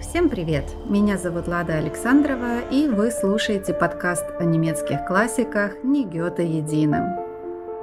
Всем 0.00 0.30
привет! 0.30 0.64
Меня 0.86 1.18
зовут 1.18 1.46
Лада 1.46 1.74
Александрова, 1.74 2.60
и 2.70 2.88
вы 2.88 3.10
слушаете 3.10 3.74
подкаст 3.74 4.24
о 4.38 4.44
немецких 4.44 5.04
классиках 5.06 5.84
«Не 5.84 6.06
Гёте 6.06 6.46
единым». 6.46 7.29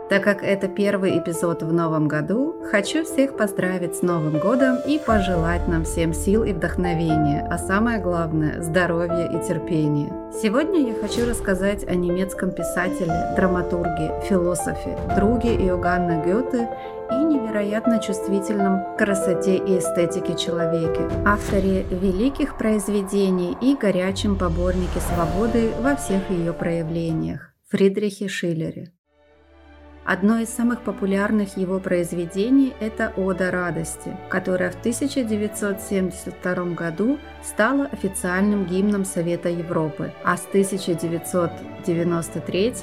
Так 0.09 0.23
как 0.23 0.41
это 0.41 0.69
первый 0.69 1.19
эпизод 1.19 1.63
в 1.63 1.73
новом 1.73 2.07
году, 2.07 2.55
хочу 2.71 3.03
всех 3.03 3.35
поздравить 3.35 3.97
с 3.97 4.01
Новым 4.01 4.39
годом 4.39 4.77
и 4.87 4.99
пожелать 4.99 5.67
нам 5.67 5.83
всем 5.83 6.13
сил 6.13 6.45
и 6.45 6.53
вдохновения, 6.53 7.45
а 7.51 7.57
самое 7.57 7.99
главное– 7.99 8.61
здоровья 8.63 9.25
и 9.25 9.45
терпения. 9.45 10.09
Сегодня 10.31 10.87
я 10.87 10.93
хочу 10.93 11.25
рассказать 11.25 11.83
о 11.83 11.93
немецком 11.93 12.51
писателе, 12.51 13.33
драматурге, 13.35 14.13
философе, 14.29 14.97
друге 15.17 15.53
Иоганна 15.55 16.23
Гёте 16.23 16.69
и 17.11 17.15
невероятно 17.25 17.99
чувствительном 17.99 18.95
красоте 18.97 19.57
и 19.57 19.77
эстетике 19.77 20.37
человеке, 20.37 21.01
авторе 21.25 21.83
великих 21.83 22.57
произведений 22.57 23.57
и 23.61 23.75
горячем 23.75 24.37
поборнике 24.37 25.01
свободы 25.01 25.71
во 25.81 25.97
всех 25.97 26.29
ее 26.29 26.53
проявлениях– 26.53 27.53
Фридрихе 27.69 28.29
Шиллере. 28.29 28.93
Одно 30.07 30.39
из 30.39 30.47
самых 30.47 30.81
популярных 30.83 31.57
его 31.57 31.81
произведений– 31.81 32.73
это 32.79 33.11
«Ода 33.17 33.51
радости», 33.51 34.15
которая 34.29 34.71
в 34.71 34.79
1972 34.79 36.55
году 36.75 37.19
стала 37.43 37.89
официальным 37.91 38.63
гимном 38.63 39.03
Совета 39.03 39.49
Европы, 39.49 40.13
а 40.23 40.37
с 40.37 40.45
1993 40.45 42.73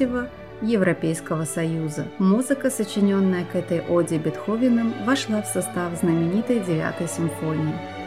Европейского 0.60 1.47
Союза. 1.47 2.05
Музыка, 2.19 2.69
сочиненная 2.69 3.47
к 3.47 3.56
этой 3.56 3.80
оде 3.80 4.19
Бетховеном, 4.19 4.92
вошла 5.06 5.41
в 5.41 5.47
состав 5.47 5.98
знаменитой 5.98 6.61
девятой 6.61 7.09
симфонии. 7.09 8.03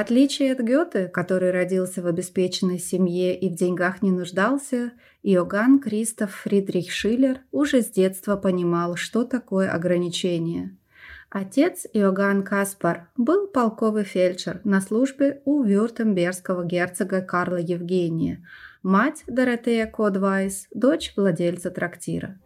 Отличие 0.00 0.52
от 0.52 0.60
Гёте, 0.60 1.08
который 1.08 1.50
родился 1.50 2.02
в 2.02 2.06
обеспеченной 2.06 2.78
семье 2.78 3.38
и 3.38 3.48
в 3.48 3.54
деньгах 3.54 4.02
не 4.02 4.10
нуждался, 4.10 4.92
Иоганн 5.22 5.78
Кристоф 5.78 6.34
Фридрих 6.34 6.90
Шиллер 6.90 7.40
уже 7.52 7.82
с 7.82 7.90
детства 7.90 8.36
понимал, 8.36 8.96
что 8.96 9.24
такое 9.24 9.70
ограничение. 9.70 10.76
Отец 11.30 11.86
Иоганн 11.92 12.42
Каспар 12.42 13.08
был 13.16 13.46
полковый 13.46 14.02
фельдшер 14.02 14.60
на 14.64 14.80
службе 14.80 15.42
у 15.44 15.62
вюртембергского 15.62 16.64
герцога 16.64 17.20
Карла 17.20 17.58
Евгения, 17.58 18.44
мать 18.82 19.22
Доротея 19.28 19.86
Кодвайс, 19.86 20.66
дочь 20.74 21.12
владельца 21.16 21.70
трактира. 21.70 22.40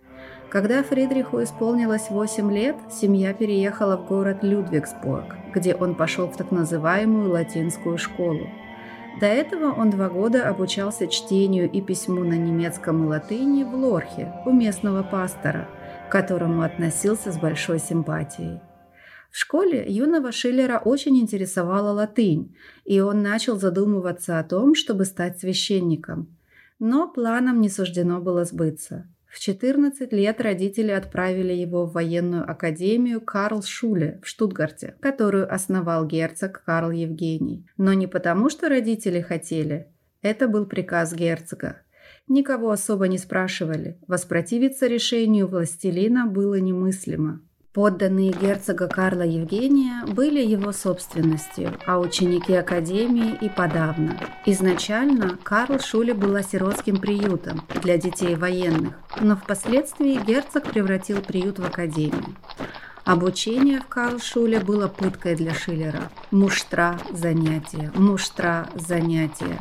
Когда 0.55 0.85
Фридриху 0.85 1.43
исполнилось 1.43 2.11
8 2.11 2.53
лет, 2.53 2.77
семья 2.89 3.35
переехала 3.35 3.97
в 3.97 4.07
город 4.07 4.45
Людвигсбург, 4.45 5.35
где 5.53 5.75
он 5.75 5.97
пошел 5.97 6.29
в 6.29 6.37
так 6.37 6.53
называемую 6.53 7.33
латинскую 7.33 7.99
школу. 7.99 8.47
До 9.19 9.27
этого 9.27 9.73
он 9.73 9.91
два 9.91 10.09
года 10.09 10.49
обучался 10.49 11.09
чтению 11.09 11.69
и 11.69 11.81
письму 11.81 12.23
на 12.23 12.35
немецком 12.35 13.03
и 13.03 13.09
латыни 13.09 13.65
в 13.65 13.75
Лорхе 13.75 14.33
у 14.47 14.53
местного 14.53 15.03
пастора, 15.03 15.69
к 16.09 16.13
которому 16.13 16.63
относился 16.63 17.33
с 17.33 17.37
большой 17.37 17.81
симпатией. 17.81 18.61
В 19.33 19.39
школе 19.39 19.85
юного 19.89 20.31
Шиллера 20.31 20.79
очень 20.79 21.19
интересовала 21.19 21.91
латынь, 21.91 22.55
и 22.85 23.01
он 23.01 23.23
начал 23.23 23.57
задумываться 23.57 24.39
о 24.39 24.45
том, 24.45 24.77
чтобы 24.77 25.05
стать 25.05 25.41
священником. 25.41 26.39
Но 26.79 27.09
планам 27.09 27.61
не 27.61 27.69
суждено 27.69 28.21
было 28.21 28.45
сбыться. 28.45 29.09
В 29.35 29.41
14 29.41 30.13
лет 30.13 30.41
родители 30.41 30.93
отправили 30.93 31.53
его 31.53 31.87
в 31.87 31.93
военную 31.95 32.49
академию 32.49 33.21
Карл 33.21 33.65
Шуле 33.65 34.21
в 34.23 34.29
Штутгарте, 34.29 34.95
которую 35.01 35.53
основал 35.53 36.07
герцог 36.07 36.63
Карл 36.65 36.93
Евгений. 36.93 37.67
Но 37.77 37.95
не 37.95 38.07
потому, 38.07 38.49
что 38.49 38.69
родители 38.69 39.21
хотели. 39.21 39.89
Это 40.23 40.47
был 40.47 40.67
приказ 40.67 41.13
герцога. 41.13 41.79
Никого 42.29 42.71
особо 42.71 43.09
не 43.09 43.19
спрашивали. 43.19 43.99
Воспротивиться 44.07 44.87
решению 44.87 45.49
властелина 45.49 46.27
было 46.27 46.61
немыслимо. 46.61 47.41
Подданные 47.75 48.31
герцога 48.31 48.87
Карла 48.87 49.23
Евгения 49.23 50.07
были 50.07 50.41
его 50.41 50.71
собственностью, 50.71 51.77
а 51.87 51.99
ученики 51.99 52.55
Академии 52.55 53.37
и 53.41 53.49
подавно. 53.49 54.17
Изначально 54.47 55.37
Карл 55.43 55.81
Шуле 55.81 56.15
была 56.15 56.43
сиротским 56.43 56.99
приютом 56.99 57.63
для 57.83 57.99
детей 57.99 58.37
военных, 58.37 58.95
но 59.21 59.35
впоследствии 59.35 60.25
герцог 60.25 60.71
превратил 60.71 61.21
приют 61.21 61.59
в 61.59 61.65
Академию. 61.65 62.37
Обучение 63.05 63.81
в 63.81 63.87
Карлшуле 63.87 64.61
было 64.61 64.89
пыткой 64.89 65.35
для 65.35 65.53
Шиллера. 65.53 66.11
Муштра– 66.31 66.99
занятия, 67.13 67.93
муштра– 67.95 68.71
занятия. 68.75 69.61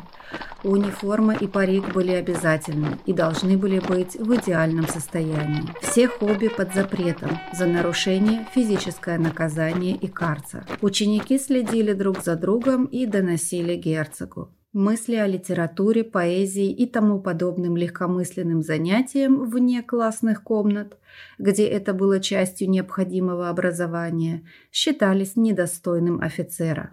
Униформа 0.63 1.35
и 1.35 1.45
парик 1.45 1.93
были 1.93 2.11
обязательны 2.13 2.99
и 3.05 3.11
должны 3.11 3.57
были 3.57 3.79
быть 3.79 4.15
в 4.15 4.33
идеальном 4.35 4.87
состоянии. 4.87 5.63
Все 5.81 6.07
хобби 6.07 6.47
под 6.47 6.73
запретом, 6.73 7.37
за 7.51 7.65
нарушение 7.65 8.47
физическое 8.55 9.17
наказание 9.17 9.97
и 9.97 10.07
карцер. 10.07 10.65
Ученики 10.81 11.37
следили 11.37 11.91
друг 11.91 12.23
за 12.23 12.37
другом 12.37 12.85
и 12.85 13.05
доносили 13.05 13.75
герцогу. 13.75 14.51
Мысли 14.73 15.13
о 15.17 15.27
литературе, 15.27 16.03
поэзии 16.03 16.71
и 16.71 16.87
тому 16.87 17.19
подобным 17.19 17.77
легкомысленным 17.77 18.63
занятиям 18.63 19.47
вне 19.47 19.83
классных 19.83 20.41
комнат, 20.41 20.97
где 21.37 21.67
это 21.67 21.93
было 21.93 22.19
частью 22.19 22.71
необходимого 22.71 23.49
образования, 23.49 24.49
считались 24.71 25.35
недостойным 25.35 26.19
офицера. 26.21 26.89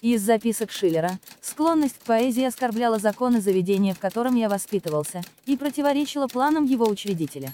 Из 0.00 0.22
записок 0.22 0.70
Шиллера 0.70 1.18
склонность 1.40 1.98
к 1.98 2.04
поэзии 2.04 2.44
оскорбляла 2.44 3.00
законы 3.00 3.40
заведения, 3.40 3.92
в 3.92 3.98
котором 3.98 4.36
я 4.36 4.48
воспитывался, 4.48 5.22
и 5.44 5.56
противоречила 5.56 6.28
планам 6.28 6.62
его 6.62 6.86
учредителя. 6.88 7.52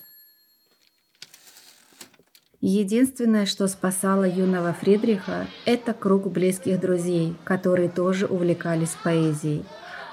Единственное, 2.66 3.44
что 3.44 3.68
спасало 3.68 4.24
юного 4.24 4.72
Фридриха, 4.72 5.46
это 5.66 5.92
круг 5.92 6.32
близких 6.32 6.80
друзей, 6.80 7.36
которые 7.44 7.90
тоже 7.90 8.24
увлекались 8.24 8.96
поэзией, 9.04 9.66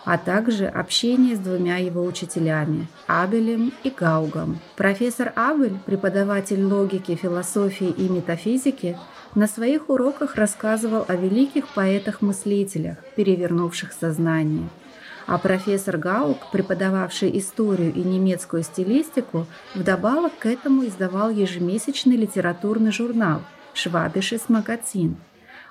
а 0.04 0.18
также 0.18 0.66
общение 0.66 1.38
с 1.38 1.40
двумя 1.40 1.78
его 1.78 2.04
учителями– 2.04 2.90
Абелем 3.08 3.72
и 3.86 3.90
Гаугом. 3.90 4.60
Профессор 4.76 5.32
Абель, 5.38 5.80
преподаватель 5.86 6.62
логики, 6.62 7.16
философии 7.16 7.88
и 7.88 8.10
метафизики, 8.10 8.98
на 9.34 9.48
своих 9.48 9.90
уроках 9.90 10.36
рассказывал 10.36 11.06
о 11.08 11.16
великих 11.16 11.70
поэтах-мыслителях, 11.70 12.98
перевернувших 13.16 13.94
сознание– 13.94 14.68
а 15.28 15.38
профессор 15.38 15.98
Гаук, 15.98 16.52
преподававший 16.52 17.38
историю 17.38 17.94
и 17.94 18.02
немецкую 18.02 18.64
стилистику, 18.64 19.48
вдобавок 19.76 20.38
к 20.40 20.46
этому 20.46 20.86
издавал 20.86 21.30
ежемесячный 21.30 22.16
литературный 22.16 22.92
журнал 22.92 23.42
«Швабишес 23.74 24.50
Магазин». 24.50 25.18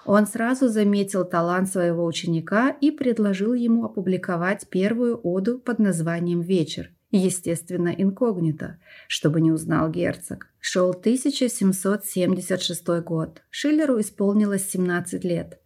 Он 0.07 0.27
сразу 0.27 0.69
заметил 0.69 1.25
талант 1.25 1.69
своего 1.69 2.05
ученика 2.05 2.71
и 2.71 2.91
предложил 2.91 3.53
ему 3.53 3.85
опубликовать 3.85 4.69
первую 4.69 5.21
оду 5.23 5.59
под 5.59 5.79
названием 5.79 6.41
«Вечер», 6.41 6.91
естественно, 7.11 7.95
инкогнито, 7.97 8.79
чтобы 9.09 9.41
не 9.41 9.53
узнал 9.53 9.91
герцог. 9.91 10.49
Шел 10.61 10.91
1776 10.91 12.87
год. 13.05 13.43
Шиллеру 13.51 14.01
исполнилось 14.01 14.69
17 14.71 15.25
лет. 15.25 15.60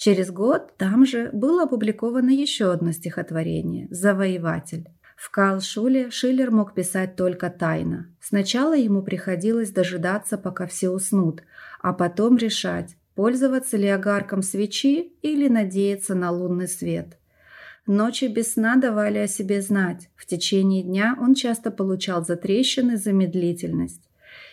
Через 0.00 0.30
год 0.30 0.78
там 0.78 1.04
же 1.04 1.28
было 1.34 1.64
опубликовано 1.64 2.30
еще 2.30 2.72
одно 2.72 2.90
стихотворение 2.90 3.86
«Завоеватель». 3.90 4.88
В 5.14 5.30
Калшуле 5.30 6.10
Шиллер 6.10 6.50
мог 6.50 6.72
писать 6.72 7.16
только 7.16 7.50
тайно. 7.50 8.06
Сначала 8.18 8.74
ему 8.74 9.02
приходилось 9.02 9.72
дожидаться, 9.72 10.38
пока 10.38 10.66
все 10.66 10.88
уснут, 10.88 11.42
а 11.82 11.92
потом 11.92 12.38
решать, 12.38 12.96
пользоваться 13.14 13.76
ли 13.76 13.88
огарком 13.88 14.40
свечи 14.40 15.12
или 15.20 15.48
надеяться 15.48 16.14
на 16.14 16.30
лунный 16.30 16.68
свет. 16.68 17.18
Ночи 17.86 18.24
без 18.24 18.54
сна 18.54 18.76
давали 18.76 19.18
о 19.18 19.28
себе 19.28 19.60
знать. 19.60 20.08
В 20.16 20.24
течение 20.24 20.82
дня 20.82 21.14
он 21.20 21.34
часто 21.34 21.70
получал 21.70 22.24
затрещины 22.24 22.96
за 22.96 23.12
медлительность. 23.12 24.08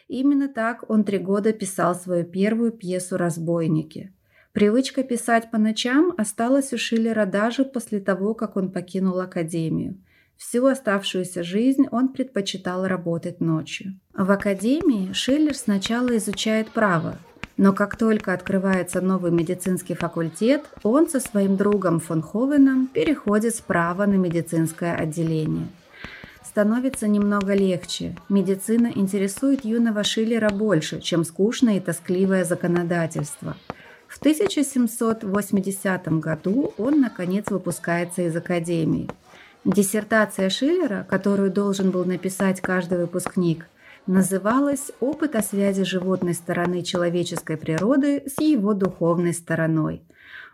Именно 0.09 0.49
так 0.49 0.89
он 0.89 1.05
три 1.05 1.19
года 1.19 1.53
писал 1.53 1.95
свою 1.95 2.25
первую 2.25 2.73
пьесу 2.73 3.15
«Разбойники». 3.15 4.11
Привычка 4.51 5.03
писать 5.03 5.51
по 5.51 5.57
ночам 5.57 6.13
осталась 6.17 6.73
у 6.73 6.77
Шиллера 6.77 7.25
даже 7.25 7.63
после 7.63 7.99
того, 7.99 8.33
как 8.33 8.57
он 8.57 8.71
покинул 8.71 9.19
академию. 9.19 9.97
Всю 10.35 10.65
оставшуюся 10.65 11.43
жизнь 11.43 11.85
он 11.91 12.09
предпочитал 12.09 12.85
работать 12.85 13.39
ночью. 13.41 13.99
В 14.13 14.29
академии 14.31 15.11
Шиллер 15.13 15.55
сначала 15.55 16.15
изучает 16.17 16.69
право, 16.69 17.17
но 17.57 17.73
как 17.73 17.97
только 17.97 18.33
открывается 18.33 19.01
новый 19.01 19.31
медицинский 19.31 19.95
факультет, 19.95 20.65
он 20.83 21.07
со 21.09 21.19
своим 21.19 21.57
другом 21.57 21.99
фон 21.99 22.21
Ховеном 22.21 22.87
переходит 22.87 23.55
с 23.55 23.61
права 23.61 24.05
на 24.05 24.15
медицинское 24.15 24.93
отделение– 24.93 25.67
становится 26.57 27.07
немного 27.07 27.53
легче. 27.53 28.15
Медицина 28.29 28.87
интересует 28.95 29.63
юного 29.63 30.03
Шиллера 30.03 30.49
больше, 30.49 30.99
чем 31.01 31.23
скучное 31.23 31.77
и 31.77 31.79
тоскливое 31.79 32.45
законодательство. 32.45 33.55
В 34.17 34.19
1780 34.19 36.07
году 36.19 36.73
он, 36.79 37.01
наконец, 37.01 37.51
выпускается 37.51 38.23
из 38.23 38.35
академии. 38.35 39.11
Диссертация 39.63 40.49
Шиллера, 40.49 41.05
которую 41.07 41.51
должен 41.51 41.91
был 41.91 42.03
написать 42.03 42.59
каждый 42.59 42.97
выпускник, 42.97 43.67
называлась 44.07 44.91
«Опыт 45.01 45.35
о 45.35 45.43
связи 45.43 45.83
животной 45.83 46.33
стороны 46.33 46.81
человеческой 46.81 47.57
природы 47.57 48.23
с 48.25 48.41
его 48.41 48.73
духовной 48.73 49.35
стороной». 49.35 50.01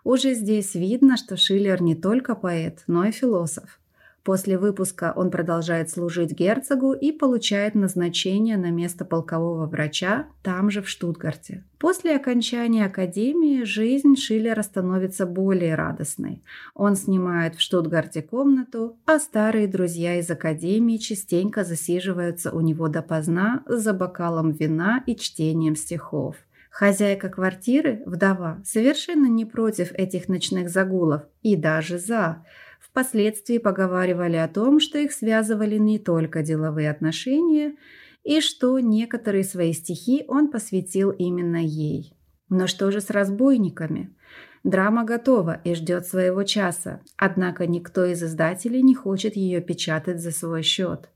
Уже 0.04 0.34
здесь 0.34 0.76
видно, 0.76 1.16
что 1.16 1.38
Шиллер 1.38 1.82
не 1.82 1.96
только 1.96 2.36
поэт, 2.36 2.84
но 2.88 3.06
и 3.06 3.12
философ. 3.12 3.80
После 4.24 4.58
выпуска 4.58 5.12
он 5.14 5.30
продолжает 5.30 5.90
служить 5.90 6.32
герцогу 6.32 6.94
и 6.94 7.12
получает 7.12 7.76
назначение 7.76 8.56
на 8.56 8.72
место 8.72 9.04
полкового 9.04 9.66
врача 9.66 10.28
там 10.42 10.72
же 10.72 10.82
в 10.82 10.88
Штутгарте. 10.88 11.66
После 11.78 12.16
окончания 12.16 12.86
академии 12.86 13.66
жизнь 13.66 14.16
Шиллера 14.16 14.62
становится 14.62 15.26
более 15.26 15.76
радостной. 15.76 16.42
Он 16.74 16.96
снимает 16.96 17.56
в 17.56 17.62
Штутгарте 17.62 18.22
комнату, 18.22 18.98
а 19.06 19.20
старые 19.20 19.68
друзья 19.68 20.18
из 20.18 20.30
академии 20.30 20.96
частенько 20.96 21.66
засиживаются 21.66 22.54
у 22.54 22.62
него 22.62 22.88
допоздна 22.88 23.64
за 23.66 23.92
бокалом 23.92 24.52
вина 24.52 25.04
и 25.06 25.18
чтением 25.18 25.76
стихов. 25.76 26.38
Хозяйка 26.72 27.28
квартиры, 27.28 28.02
вдова, 28.06 28.62
совершенно 28.66 29.28
не 29.28 29.44
против 29.44 29.92
этих 29.92 30.30
ночных 30.30 30.70
загулов 30.70 31.24
и 31.42 31.58
даже 31.58 32.00
за– 32.00 32.46
Впоследствии 32.94 33.58
поговаривали 33.58 34.36
о 34.36 34.48
том, 34.48 34.80
что 34.80 35.00
их 35.00 35.14
связывали 35.14 35.80
не 35.80 35.98
только 35.98 36.44
деловые 36.44 36.92
отношения, 36.92 37.76
и 38.24 38.40
что 38.40 38.78
некоторые 38.78 39.44
свои 39.44 39.74
стихи 39.74 40.24
он 40.28 40.52
посвятил 40.52 41.10
именно 41.10 41.58
ей. 41.58 42.14
Но 42.50 42.68
что 42.68 42.92
же 42.92 43.02
с 43.02 43.10
разбойниками? 43.10 44.16
Драма 44.64 45.06
готова 45.06 45.60
и 45.64 45.74
ждет 45.74 46.06
своего 46.06 46.44
часа, 46.44 47.02
однако 47.18 47.66
никто 47.66 48.06
из 48.06 48.22
издателей 48.22 48.84
не 48.84 48.94
хочет 48.94 49.36
ее 49.36 49.60
печатать 49.60 50.22
за 50.22 50.30
свой 50.30 50.62
счет. 50.62 51.10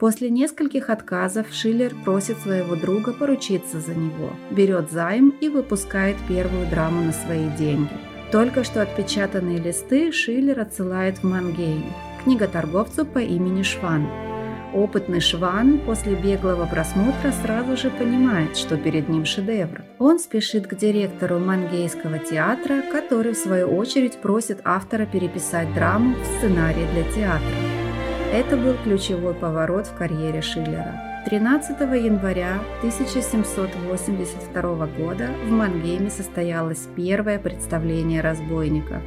После 0.00 0.30
нескольких 0.30 0.90
отказов 0.90 1.46
Шиллер 1.52 1.94
просит 2.04 2.38
своего 2.38 2.74
друга 2.74 3.12
поручиться 3.12 3.78
за 3.78 3.94
него, 3.94 4.32
берет 4.50 4.90
займ 4.90 5.32
и 5.40 5.48
выпускает 5.48 6.16
первую 6.26 6.68
драму 6.68 7.04
на 7.04 7.12
свои 7.12 7.48
деньги– 7.56 7.92
только 8.34 8.64
что 8.64 8.82
отпечатанные 8.82 9.58
листы 9.58 10.10
Шиллер 10.10 10.58
отсылает 10.58 11.18
в 11.18 11.22
Мангейм, 11.22 11.84
книготорговцу 12.24 13.06
по 13.06 13.20
имени 13.20 13.62
Шван. 13.62 14.08
Опытный 14.74 15.20
Шван 15.20 15.78
после 15.78 16.16
беглого 16.16 16.66
просмотра 16.66 17.30
сразу 17.30 17.76
же 17.76 17.90
понимает, 17.90 18.56
что 18.56 18.76
перед 18.76 19.08
ним 19.08 19.24
шедевр. 19.24 19.84
Он 20.00 20.18
спешит 20.18 20.66
к 20.66 20.74
директору 20.74 21.38
Мангейского 21.38 22.18
театра, 22.18 22.82
который 22.90 23.34
в 23.34 23.38
свою 23.38 23.68
очередь 23.68 24.16
просит 24.16 24.58
автора 24.64 25.06
переписать 25.06 25.72
драму 25.72 26.16
в 26.16 26.26
сценарий 26.38 26.86
для 26.92 27.04
театра. 27.12 27.56
Это 28.32 28.56
был 28.56 28.74
ключевой 28.82 29.34
поворот 29.34 29.86
в 29.86 29.94
карьере 29.96 30.42
Шиллера. 30.42 31.13
13 31.24 31.80
января 32.04 32.60
1782 32.80 34.86
года 34.86 35.30
в 35.46 35.50
Мангейме 35.50 36.10
состоялось 36.10 36.86
первое 36.94 37.38
представление 37.38 38.20
разбойников. 38.20 39.02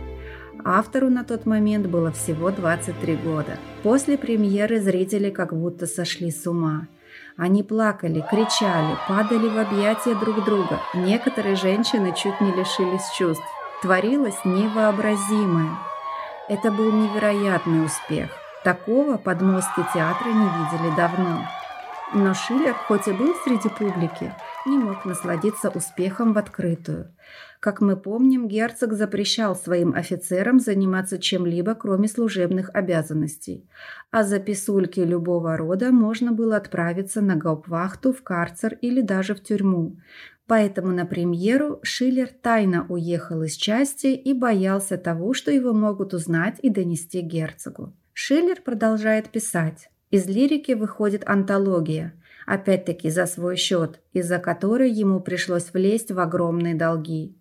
Автору 0.65 1.11
на 1.11 1.23
тот 1.23 1.45
момент 1.45 1.85
было 1.85 2.11
всего 2.11 2.49
23 2.49 3.17
года. 3.17 3.57
После 3.83 4.17
премьеры 4.17 4.79
зрители 4.79 5.29
как 5.29 5.55
будто 5.55 5.85
сошли 5.85 6.31
с 6.31 6.47
ума. 6.47 6.87
Они 7.37 7.61
плакали, 7.61 8.25
кричали, 8.27 8.95
падали 9.07 9.47
в 9.47 9.59
объятия 9.59 10.15
друг 10.15 10.43
друга. 10.43 10.79
Некоторые 10.95 11.55
женщины 11.55 12.15
чуть 12.17 12.41
не 12.41 12.51
лишились 12.51 13.11
чувств. 13.15 13.45
Творилось 13.83 14.43
невообразимое. 14.43 15.77
Это 16.49 16.71
был 16.71 16.91
невероятный 16.91 17.85
успех. 17.85 18.31
Такого 18.63 19.17
подмостки 19.17 19.85
театра 19.93 20.29
не 20.29 20.47
видели 20.47 20.95
давно. 20.95 21.45
Но 22.13 22.33
Шиллер, 22.33 22.73
хоть 22.73 23.07
и 23.07 23.11
был 23.11 23.35
среди 23.43 23.67
публики, 23.67 24.33
не 24.65 24.77
мог 24.77 25.03
насладиться 25.03 25.69
успехом 25.69 26.31
в 26.31 26.37
открытую. 26.37 27.13
Как 27.59 27.81
мы 27.81 27.97
помним, 27.97 28.47
герцог 28.47 28.93
запрещал 28.93 29.57
своим 29.57 29.93
офицерам 29.93 30.59
заниматься 30.59 31.19
чем-либо, 31.19 31.75
кроме 31.75 32.07
служебных 32.07 32.69
обязанностей. 32.73 33.69
А 34.09 34.23
за 34.23 34.39
писульки 34.39 35.01
любого 35.01 35.57
рода 35.57 35.91
можно 35.91 36.31
было 36.31 36.55
отправиться 36.55 37.21
на 37.21 37.35
гауптвахту, 37.35 38.13
в 38.13 38.23
карцер 38.23 38.77
или 38.81 39.01
даже 39.01 39.35
в 39.35 39.43
тюрьму. 39.43 39.97
Поэтому 40.47 40.93
на 40.93 41.05
премьеру 41.05 41.81
Шиллер 41.83 42.29
тайно 42.29 42.85
уехал 42.87 43.41
из 43.43 43.55
части 43.55 44.07
и 44.07 44.33
боялся 44.33 44.97
того, 44.97 45.33
что 45.33 45.51
его 45.51 45.73
могут 45.73 46.13
узнать 46.13 46.57
и 46.61 46.69
донести 46.69 47.19
герцогу. 47.19 47.93
Шиллер 48.13 48.61
продолжает 48.61 49.29
писать. 49.29 49.89
Из 50.09 50.25
лирики 50.25 50.71
выходит 50.71 51.27
антология, 51.27 52.13
опять-таки 52.45 53.09
за 53.09 53.25
свой 53.25 53.57
счет, 53.57 53.99
из-за 54.13 54.39
которой 54.39 54.89
ему 54.89 55.19
пришлось 55.19 55.73
влезть 55.73 56.11
в 56.11 56.19
огромные 56.19 56.75
долги. 56.75 57.35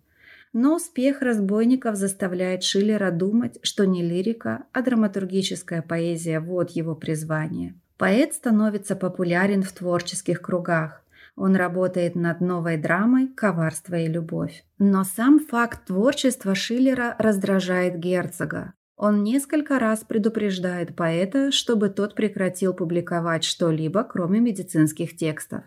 Но 0.51 0.75
успех 0.75 1.21
разбойников 1.21 1.95
заставляет 1.95 2.63
Шиллера 2.63 3.11
думать, 3.11 3.59
что 3.63 3.85
не 3.85 4.01
лирика, 4.01 4.65
а 4.73 4.81
драматургическая 4.81 5.81
поэзия– 5.81 6.39
вот 6.41 6.71
его 6.71 6.95
призвание. 6.95 7.75
Поэт 7.97 8.33
становится 8.33 8.95
популярен 8.95 9.63
в 9.63 9.71
творческих 9.71 10.41
кругах. 10.41 11.03
Он 11.35 11.55
работает 11.55 12.15
над 12.15 12.41
новой 12.41 12.77
драмой 12.77 13.27
«Коварство 13.27 13.95
и 13.95 14.07
любовь». 14.07 14.65
Но 14.77 15.03
сам 15.03 15.39
факт 15.39 15.85
творчества 15.85 16.55
Шиллера 16.55 17.15
раздражает 17.19 17.97
герцога. 17.97 18.73
Он 18.97 19.23
несколько 19.23 19.77
раз 19.77 20.03
предупреждает 20.03 20.95
поэта, 20.95 21.51
чтобы 21.51 21.89
тот 21.89 22.15
прекратил 22.15 22.73
публиковать 22.73 23.43
что-либо, 23.43 24.03
кроме 24.03 24.39
медицинских 24.39 25.15
текстов. 25.15 25.63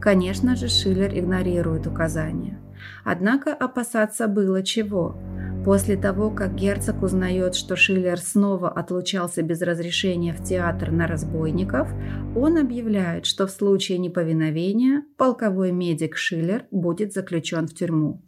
Конечно 0.00 0.54
же, 0.54 0.68
Шиллер 0.68 1.12
игнорирует 1.12 1.88
указания. 1.88 2.60
Однако 3.04 3.52
опасаться 3.52 4.28
было 4.28 4.62
чего. 4.62 5.20
После 5.64 5.96
того, 5.96 6.30
как 6.30 6.54
герцог 6.54 7.02
узнает, 7.02 7.56
что 7.56 7.74
Шиллер 7.74 8.16
снова 8.20 8.70
отлучался 8.70 9.42
без 9.42 9.60
разрешения 9.60 10.32
в 10.32 10.44
театр 10.44 10.92
на 10.92 11.08
разбойников, 11.08 11.88
он 12.36 12.58
объявляет, 12.58 13.26
что 13.26 13.48
в 13.48 13.50
случае 13.50 13.98
неповиновения 13.98 15.02
полковой 15.16 15.72
медик 15.72 16.16
Шиллер 16.16 16.66
будет 16.70 17.12
заключен 17.12 17.66
в 17.66 17.74
тюрьму. 17.74 18.22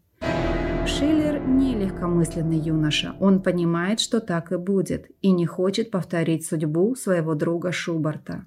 Шиллер 0.86 1.29
не 1.46 1.74
легкомысленный 1.74 2.58
юноша. 2.58 3.16
Он 3.20 3.42
понимает, 3.42 4.00
что 4.00 4.20
так 4.20 4.52
и 4.52 4.56
будет, 4.56 5.10
и 5.22 5.30
не 5.30 5.46
хочет 5.46 5.90
повторить 5.90 6.46
судьбу 6.46 6.94
своего 6.94 7.34
друга 7.34 7.72
Шубарта. 7.72 8.44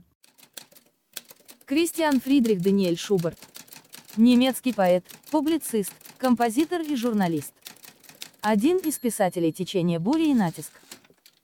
Кристиан 1.65 2.19
Фридрих 2.19 2.61
Даниэль 2.61 2.97
Шубарт. 2.97 3.37
Немецкий 4.17 4.73
поэт, 4.73 5.05
публицист, 5.31 5.93
композитор 6.17 6.81
и 6.81 6.95
журналист. 6.95 7.53
Один 8.41 8.77
из 8.77 8.99
писателей 8.99 9.51
течения 9.51 9.99
бури 9.99 10.29
и 10.29 10.33
натиск. 10.33 10.71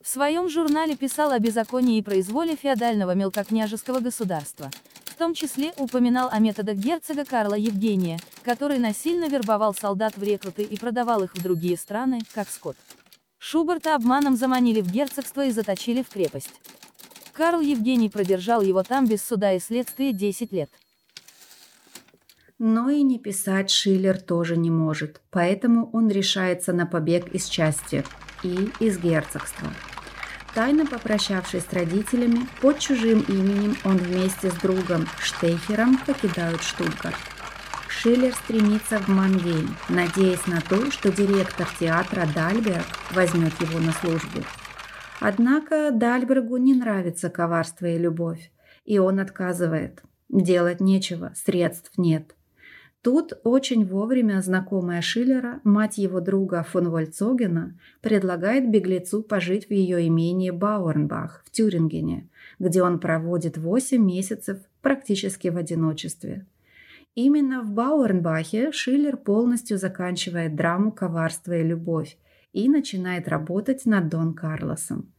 В 0.01 0.07
своем 0.07 0.49
журнале 0.49 0.95
писал 0.95 1.31
о 1.31 1.39
беззаконии 1.39 1.97
и 1.97 2.03
произволе 2.03 2.55
феодального 2.55 3.15
мелкокняжеского 3.15 3.99
государства, 3.99 4.69
том 5.19 5.33
числе 5.33 5.73
упоминал 5.77 6.29
о 6.31 6.39
методах 6.39 6.77
герцога 6.77 7.25
Карла 7.25 7.55
Евгения, 7.55 8.19
который 8.49 8.79
насильно 8.79 9.29
вербовал 9.29 9.75
солдат 9.75 10.17
в 10.17 10.23
рекруты 10.23 10.63
и 10.63 10.75
продавал 10.75 11.21
их 11.21 11.35
в 11.35 11.43
другие 11.43 11.77
страны, 11.77 12.21
как 12.33 12.49
скот. 12.49 12.75
Шуберта 13.37 13.93
обманом 13.93 14.35
заманили 14.35 14.81
в 14.81 14.91
герцогство 14.91 15.45
и 15.45 15.51
заточили 15.51 16.01
в 16.01 16.09
крепость. 16.09 16.59
Карл 17.31 17.61
Евгений 17.61 18.09
продержал 18.09 18.63
его 18.63 18.81
там 18.81 19.05
без 19.05 19.21
суда 19.21 19.53
и 19.53 19.59
следствия 19.59 20.13
10 20.13 20.51
лет. 20.51 20.71
Но 22.57 22.89
и 22.89 23.03
не 23.03 23.19
писать 23.19 23.69
Шиллер 23.69 24.19
тоже 24.19 24.57
не 24.57 24.71
может, 24.71 25.21
поэтому 25.29 25.87
он 25.93 26.09
решается 26.09 26.73
на 26.73 26.87
побег 26.87 27.27
из 27.35 27.45
части 27.45 28.03
и 28.41 28.71
из 28.79 28.97
герцогства. 28.97 29.67
Тайно 30.55 30.87
попрощавшись 30.87 31.65
с 31.69 31.73
родителями, 31.73 32.47
под 32.61 32.79
чужим 32.79 33.19
именем 33.27 33.77
он 33.83 33.97
вместе 33.97 34.49
с 34.49 34.55
другом 34.55 35.07
Штейхером 35.19 35.99
покидают 35.99 36.63
Штутгарт. 36.63 37.28
Шиллер 38.01 38.33
стремится 38.33 38.97
в 38.97 39.09
Мангейм, 39.09 39.75
надеясь 39.89 40.47
на 40.47 40.61
то, 40.61 40.89
что 40.89 41.11
директор 41.11 41.67
театра 41.81 42.25
Дальберг 42.33 42.85
возьмет 43.13 43.51
его 43.59 43.77
на 43.77 43.91
службу. 43.91 44.39
Однако 45.19 45.91
Дальбергу 45.91 46.55
не 46.55 46.75
нравится 46.75 47.29
коварство 47.29 47.87
и 47.87 47.97
любовь, 47.97 48.53
и 48.85 48.99
он 48.99 49.19
отказывает. 49.19 50.01
Делать 50.29 50.79
нечего, 50.79 51.33
средств 51.35 51.91
нет. 51.97 52.37
Тут 53.01 53.33
очень 53.43 53.85
вовремя 53.85 54.39
знакомая 54.39 55.01
Шиллера, 55.01 55.59
мать 55.65 55.97
его 55.97 56.21
друга 56.21 56.63
фон 56.63 56.89
Вольцогена, 56.89 57.77
предлагает 57.99 58.71
беглецу 58.71 59.23
пожить 59.23 59.67
в 59.67 59.71
ее 59.71 60.07
имении 60.07 60.51
Бауэрнбах 60.51 61.43
в 61.45 61.51
Тюрингене, 61.51 62.29
где 62.59 62.81
он 62.81 62.97
проводит 63.01 63.57
8 63.57 64.01
месяцев 64.01 64.59
практически 64.81 65.49
в 65.49 65.57
одиночестве. 65.57 66.45
Именно 67.15 67.61
в 67.63 67.71
Бауэрнбахе 67.71 68.71
Шиллер 68.71 69.17
полностью 69.17 69.77
заканчивает 69.77 70.55
драму 70.55 70.91
«Коварство 70.91 71.53
и 71.53 71.63
любовь» 71.63 72.17
и 72.53 72.69
начинает 72.69 73.27
работать 73.27 73.85
над 73.85 74.09
Дон 74.09 74.33
Карлосом. 74.33 75.13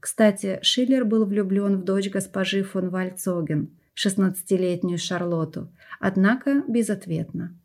Кстати, 0.00 0.58
Шиллер 0.62 1.04
был 1.04 1.24
влюблен 1.24 1.78
в 1.78 1.84
дочь 1.84 2.10
госпожи 2.10 2.62
фон 2.62 2.90
Вальцоген, 2.90 3.70
16-летнюю 3.96 4.98
Шарлотту, 4.98 5.72
однако 5.98 6.62
безответно. 6.68 7.58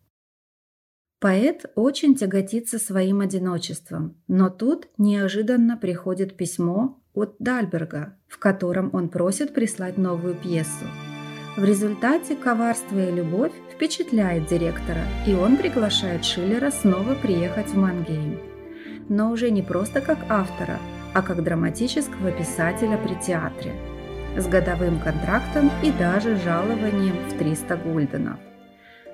Поэт 1.20 1.66
очень 1.76 2.16
тяготится 2.16 2.80
своим 2.80 3.20
одиночеством, 3.20 4.18
но 4.28 4.50
тут 4.50 4.88
неожиданно 4.98 5.78
приходит 5.78 6.36
письмо 6.36 7.00
от 7.14 7.36
Дальберга, 7.38 8.18
в 8.28 8.40
котором 8.40 8.90
он 8.94 9.10
просит 9.10 9.54
прислать 9.54 9.98
новую 9.98 10.34
пьесу. 10.34 10.86
В 11.58 11.64
результате 11.64 12.36
«Коварство 12.36 12.98
и 12.98 13.12
любовь» 13.12 13.52
впечатляет 13.82 14.46
директора, 14.46 15.02
и 15.26 15.34
он 15.34 15.58
приглашает 15.58 16.24
Шиллера 16.24 16.70
снова 16.70 17.16
приехать 17.16 17.70
в 17.70 17.78
Мангейм. 17.78 18.40
Но 19.10 19.32
уже 19.32 19.50
не 19.50 19.64
просто 19.64 20.02
как 20.02 20.20
автора, 20.30 20.78
а 21.16 21.24
как 21.24 21.44
драматического 21.44 22.32
писателя 22.32 22.96
при 23.00 23.16
театре. 23.16 23.74
С 24.38 24.46
годовым 24.46 25.00
контрактом 25.00 25.72
и 25.82 25.90
даже 25.92 26.38
жалованием 26.38 27.16
в 27.28 27.40
300 27.40 27.76
гульденов. 27.78 28.38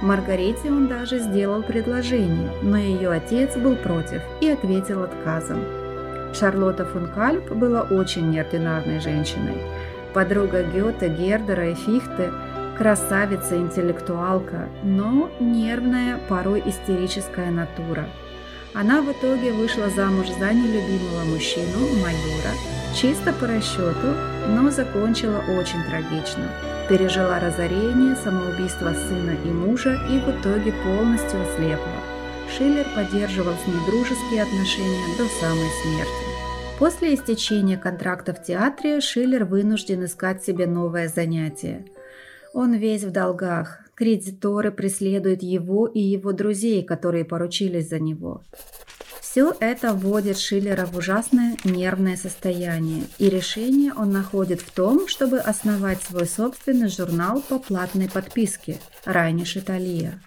Маргарите 0.00 0.68
он 0.68 0.88
даже 0.88 1.18
сделал 1.18 1.62
предложение, 1.62 2.50
но 2.62 2.76
ее 2.76 3.10
отец 3.10 3.56
был 3.56 3.76
против 3.76 4.22
и 4.40 4.48
ответил 4.48 5.02
отказом. 5.02 5.60
Шарлотта 6.34 6.84
фон 6.84 7.08
Кальп 7.08 7.50
была 7.52 7.82
очень 7.82 8.30
неординарной 8.30 9.00
женщиной. 9.00 9.58
Подруга 10.14 10.62
Гёте, 10.62 11.08
Гердера 11.08 11.70
и 11.70 11.74
Фихте– 11.74 12.30
Красавица, 12.76 13.56
интеллектуалка, 13.58 14.68
но 14.82 15.30
нервная, 15.38 16.18
порой 16.28 16.62
истерическая 16.66 17.50
натура. 17.50 18.08
Она 18.74 19.02
в 19.02 19.12
итоге 19.12 19.52
вышла 19.52 19.90
замуж 19.90 20.26
за 20.38 20.52
нелюбимого 20.52 21.24
мужчину, 21.26 21.78
майора, 22.02 22.54
чисто 22.96 23.32
по 23.34 23.46
расчету, 23.46 24.16
но 24.48 24.70
закончила 24.70 25.44
очень 25.60 25.84
трагично. 25.84 26.48
Пережила 26.88 27.38
разорение, 27.38 28.16
самоубийство 28.16 28.94
сына 28.94 29.36
и 29.44 29.48
мужа 29.48 30.00
и 30.10 30.18
в 30.18 30.30
итоге 30.30 30.72
полностью 30.82 31.42
ослепла. 31.42 32.00
Шиллер 32.56 32.86
поддерживал 32.96 33.54
с 33.62 33.66
ней 33.68 33.78
дружеские 33.86 34.42
отношения 34.42 35.16
до 35.18 35.26
самой 35.40 35.68
смерти. 35.82 36.21
После 36.82 37.14
истечения 37.14 37.78
контракта 37.78 38.34
в 38.34 38.42
театре 38.42 39.00
Шиллер 39.00 39.44
вынужден 39.44 40.04
искать 40.04 40.42
себе 40.42 40.66
новое 40.66 41.06
занятие– 41.08 41.86
он 42.52 42.74
весь 42.74 43.04
в 43.04 43.10
долгах. 43.10 43.80
Кредиторы 43.94 44.70
преследуют 44.70 45.42
его 45.42 45.86
и 45.86 46.00
его 46.00 46.32
друзей, 46.32 46.82
которые 46.82 47.24
поручились 47.24 47.88
за 47.88 47.98
него. 47.98 48.42
Все 49.20 49.54
это 49.60 49.94
вводит 49.94 50.38
Шиллера 50.38 50.84
в 50.84 50.96
ужасное 50.96 51.56
нервное 51.64 52.16
состояние, 52.16 53.04
и 53.18 53.30
решение 53.30 53.94
он 53.94 54.10
находит 54.10 54.60
в 54.60 54.70
том, 54.72 55.08
чтобы 55.08 55.38
основать 55.38 56.02
свой 56.02 56.26
собственный 56.26 56.88
журнал 56.88 57.42
по 57.48 57.58
платной 57.58 58.10
подписке 58.10 58.78
«Райниш 59.04 59.56
Италия». 59.56 60.20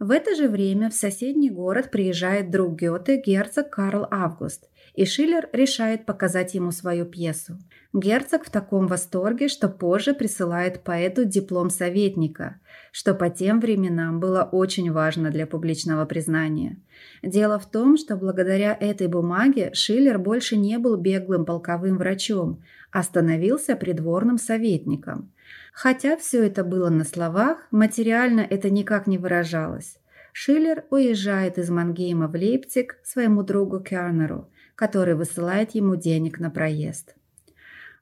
В 0.00 0.10
это 0.10 0.34
же 0.34 0.48
время 0.48 0.90
в 0.90 0.94
соседний 0.94 1.50
город 1.50 1.90
приезжает 1.92 2.50
друг 2.50 2.74
Гёте, 2.74 3.22
герцог 3.24 3.70
Карл 3.70 4.08
Август, 4.10 4.68
и 4.94 5.04
Шиллер 5.04 5.48
решает 5.52 6.06
показать 6.06 6.54
ему 6.54 6.70
свою 6.70 7.04
пьесу. 7.04 7.58
Герцог 7.92 8.44
в 8.44 8.50
таком 8.50 8.86
восторге, 8.86 9.48
что 9.48 9.68
позже 9.68 10.14
присылает 10.14 10.82
поэту 10.82 11.24
диплом 11.24 11.68
советника, 11.68 12.60
что 12.92 13.14
по 13.14 13.28
тем 13.28 13.60
временам 13.60 14.20
было 14.20 14.42
очень 14.42 14.92
важно 14.92 15.30
для 15.30 15.46
публичного 15.46 16.04
признания. 16.04 16.80
Дело 17.22 17.58
в 17.58 17.68
том, 17.68 17.96
что 17.96 18.16
благодаря 18.16 18.76
этой 18.78 19.08
бумаге 19.08 19.70
Шиллер 19.74 20.18
больше 20.18 20.56
не 20.56 20.78
был 20.78 20.96
беглым 20.96 21.44
полковым 21.44 21.98
врачом, 21.98 22.62
а 22.92 23.02
становился 23.02 23.74
придворным 23.74 24.38
советником. 24.38 25.32
Хотя 25.72 26.16
все 26.16 26.44
это 26.46 26.62
было 26.62 26.88
на 26.88 27.04
словах, 27.04 27.66
материально 27.72 28.40
это 28.40 28.70
никак 28.70 29.08
не 29.08 29.18
выражалось. 29.18 29.98
Шиллер 30.32 30.84
уезжает 30.90 31.58
из 31.58 31.70
Мангейма 31.70 32.28
в 32.28 32.34
Лейпциг 32.34 32.96
своему 33.02 33.42
другу 33.42 33.80
Кернеру– 33.80 34.48
который 34.76 35.14
высылает 35.14 35.74
ему 35.74 35.96
денег 35.96 36.38
на 36.38 36.50
проезд. 36.50 37.14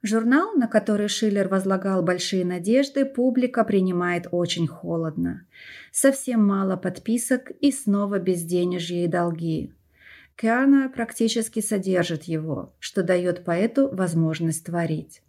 Журнал, 0.02 0.54
на 0.54 0.66
который 0.66 1.06
Шиллер 1.06 1.46
возлагал 1.46 2.02
большие 2.02 2.44
надежды, 2.44 3.04
публика 3.04 3.62
принимает 3.62 4.26
очень 4.32 4.66
холодно. 4.66 5.46
Совсем 5.92 6.44
мало 6.44 6.76
подписок 6.76 7.52
и 7.60 7.70
снова 7.70 8.18
безденежье 8.18 9.04
и 9.04 9.08
долги. 9.08 9.72
Киана 10.34 10.90
практически 10.92 11.60
содержит 11.60 12.24
его, 12.24 12.72
что 12.80 13.04
дает 13.04 13.44
поэту 13.44 13.88
возможность 13.94 14.66
творить. 14.66 15.22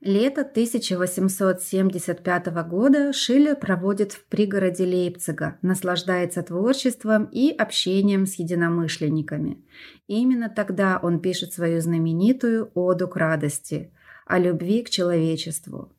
Лето 0.00 0.42
1875 0.42 2.46
года 2.68 3.12
Шиллер 3.12 3.56
проводит 3.56 4.12
в 4.12 4.24
пригороде 4.26 4.84
Лейпцига, 4.84 5.58
наслаждается 5.62 6.42
творчеством 6.42 7.28
и 7.32 7.50
общением 7.50 8.26
с 8.26 8.34
единомышленниками. 8.34 9.64
Именно 10.06 10.50
тогда 10.50 11.00
он 11.02 11.20
пишет 11.20 11.54
свою 11.54 11.80
знаменитую 11.80 12.70
«Оду 12.74 13.08
к 13.08 13.16
радости» 13.16 13.90
о 14.26 14.38
любви 14.38 14.82
к 14.82 14.90
человечеству. 14.90 15.93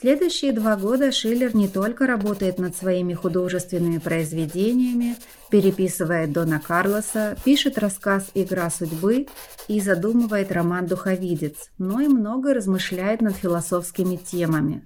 Следующие 0.00 0.52
два 0.52 0.76
года 0.76 1.12
Шиллер 1.12 1.54
не 1.54 1.68
только 1.68 2.06
работает 2.06 2.58
над 2.58 2.76
своими 2.76 3.14
художественными 3.14 3.98
произведениями, 3.98 5.16
переписывает 5.50 6.32
Дона 6.32 6.60
Карлоса, 6.60 7.36
пишет 7.44 7.78
рассказ 7.78 8.26
«Игра 8.34 8.68
судьбы» 8.70 9.28
и 9.68 9.80
задумывает 9.80 10.50
роман 10.50 10.86
«Духовидец», 10.86 11.70
но 11.78 12.00
и 12.00 12.08
много 12.08 12.54
размышляет 12.54 13.22
над 13.22 13.36
философскими 13.36 14.16
темами. 14.16 14.82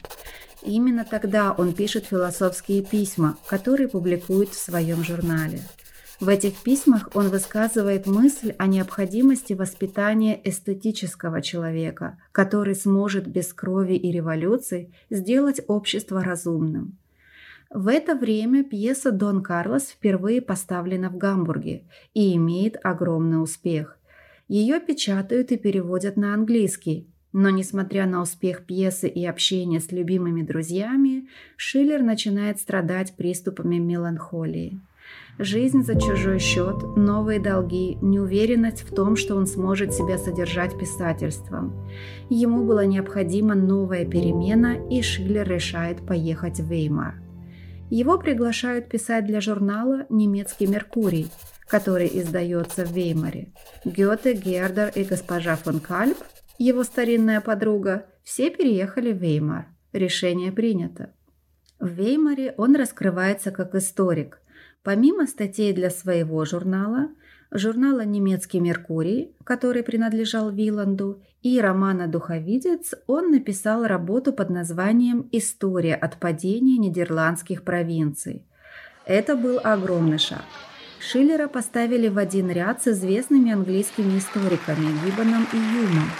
Именно 0.62 1.06
тогда 1.08 1.52
он 1.52 1.72
пишет 1.72 2.06
философские 2.06 2.82
письма, 2.82 3.38
которые 3.46 3.88
публикует 3.88 4.50
в 4.50 4.60
своем 4.60 5.02
журнале. 5.02 5.62
В 6.20 6.28
этих 6.28 6.64
письмах 6.64 7.10
он 7.14 7.28
высказывает 7.28 8.06
мысль 8.06 8.52
о 8.58 8.66
необходимости 8.66 9.52
воспитания 9.52 10.40
эстетического 10.42 11.40
человека, 11.42 12.18
который 12.32 12.74
сможет 12.74 13.28
без 13.28 13.52
крови 13.52 13.94
и 13.94 14.10
революций 14.10 14.92
сделать 15.10 15.60
общество 15.68 16.24
разумным. 16.24 16.98
В 17.70 17.86
это 17.86 18.16
время 18.16 18.64
пьеса 18.64 19.12
«Дон 19.12 19.42
Карлос» 19.42 19.90
впервые 19.90 20.42
поставлена 20.42 21.08
в 21.08 21.18
Гамбурге 21.18 21.84
и 22.14 22.34
имеет 22.34 22.76
огромный 22.82 23.40
успех. 23.40 23.96
Ее 24.48 24.80
печатают 24.80 25.52
и 25.52 25.56
переводят 25.56 26.16
на 26.16 26.34
английский. 26.34 27.06
Но, 27.32 27.50
несмотря 27.50 28.06
на 28.06 28.22
успех 28.22 28.64
пьесы 28.64 29.06
и 29.06 29.24
общение 29.24 29.78
с 29.78 29.92
любимыми 29.92 30.42
друзьями, 30.42 31.28
Шиллер 31.56 32.02
начинает 32.02 32.58
страдать 32.58 33.14
приступами 33.14 33.76
меланхолии. 33.76 34.80
Жизнь 35.40 35.84
за 35.84 35.94
чужой 35.94 36.40
счет, 36.40 36.96
новые 36.96 37.38
долги, 37.38 37.96
неуверенность 38.02 38.82
в 38.82 38.92
том, 38.92 39.14
что 39.14 39.36
он 39.36 39.46
сможет 39.46 39.94
себя 39.94 40.18
содержать 40.18 40.76
писательством. 40.76 41.88
Ему 42.28 42.66
была 42.66 42.84
необходима 42.86 43.54
новая 43.54 44.04
перемена, 44.04 44.76
и 44.90 45.00
Шиллер 45.00 45.48
решает 45.48 46.04
поехать 46.04 46.58
в 46.58 46.68
Веймар. 46.68 47.22
Его 47.88 48.18
приглашают 48.18 48.88
писать 48.88 49.26
для 49.26 49.40
журнала 49.40 50.06
«Немецкий 50.10 50.66
Меркурий», 50.66 51.28
который 51.68 52.10
издается 52.12 52.84
в 52.84 52.90
Веймаре. 52.90 53.52
Гёте, 53.84 54.32
Гердер 54.32 54.90
и 54.92 55.04
госпожа 55.04 55.54
фон 55.54 55.78
Кальп, 55.78 56.18
его 56.58 56.82
старинная 56.82 57.40
подруга, 57.40 58.06
все 58.24 58.50
переехали 58.50 59.12
в 59.12 59.18
Веймар. 59.18 59.68
Решение 59.92 60.50
принято. 60.50 61.12
В 61.78 61.86
Веймаре 61.86 62.54
он 62.56 62.74
раскрывается 62.74 63.52
как 63.52 63.76
историк– 63.76 64.40
Помимо 64.88 65.26
статей 65.26 65.74
для 65.74 65.90
своего 65.90 66.46
журнала, 66.46 67.10
журнала 67.50 68.06
«Немецкий 68.06 68.58
Меркурий», 68.58 69.34
который 69.44 69.82
принадлежал 69.82 70.50
Виланду, 70.50 71.20
и 71.42 71.60
романа 71.60 72.08
«Духовидец», 72.08 72.94
он 73.06 73.30
написал 73.30 73.84
работу 73.84 74.32
под 74.32 74.48
названием 74.48 75.28
«История 75.30 75.94
отпадения 75.94 76.78
нидерландских 76.78 77.64
провинций». 77.64 78.46
Это 79.04 79.36
был 79.36 79.60
огромный 79.62 80.16
шаг. 80.16 80.44
Шиллера 81.00 81.48
поставили 81.48 82.08
в 82.08 82.16
один 82.16 82.50
ряд 82.50 82.82
с 82.82 82.88
известными 82.88 83.52
английскими 83.52 84.16
историками 84.16 84.86
Гиббоном 85.04 85.46
и 85.52 85.56
Юмом. 85.58 86.10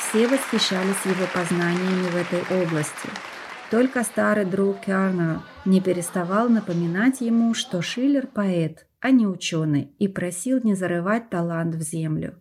Все 0.00 0.26
восхищались 0.26 1.04
его 1.04 1.28
познаниями 1.32 2.08
в 2.10 2.16
этой 2.16 2.64
области– 2.64 3.10
только 3.70 4.02
старый 4.02 4.46
друг 4.46 4.80
Кернер 4.80 5.40
не 5.66 5.80
переставал 5.80 6.48
напоминать 6.48 7.20
ему, 7.20 7.52
что 7.52 7.82
Шиллер– 7.82 8.26
поэт, 8.34 8.86
а 9.00 9.10
не 9.10 9.26
ученый, 9.26 9.92
и 9.98 10.08
просил 10.08 10.60
не 10.62 10.74
зарывать 10.74 11.28
талант 11.28 11.74
в 11.74 11.82
землю. 11.82 12.40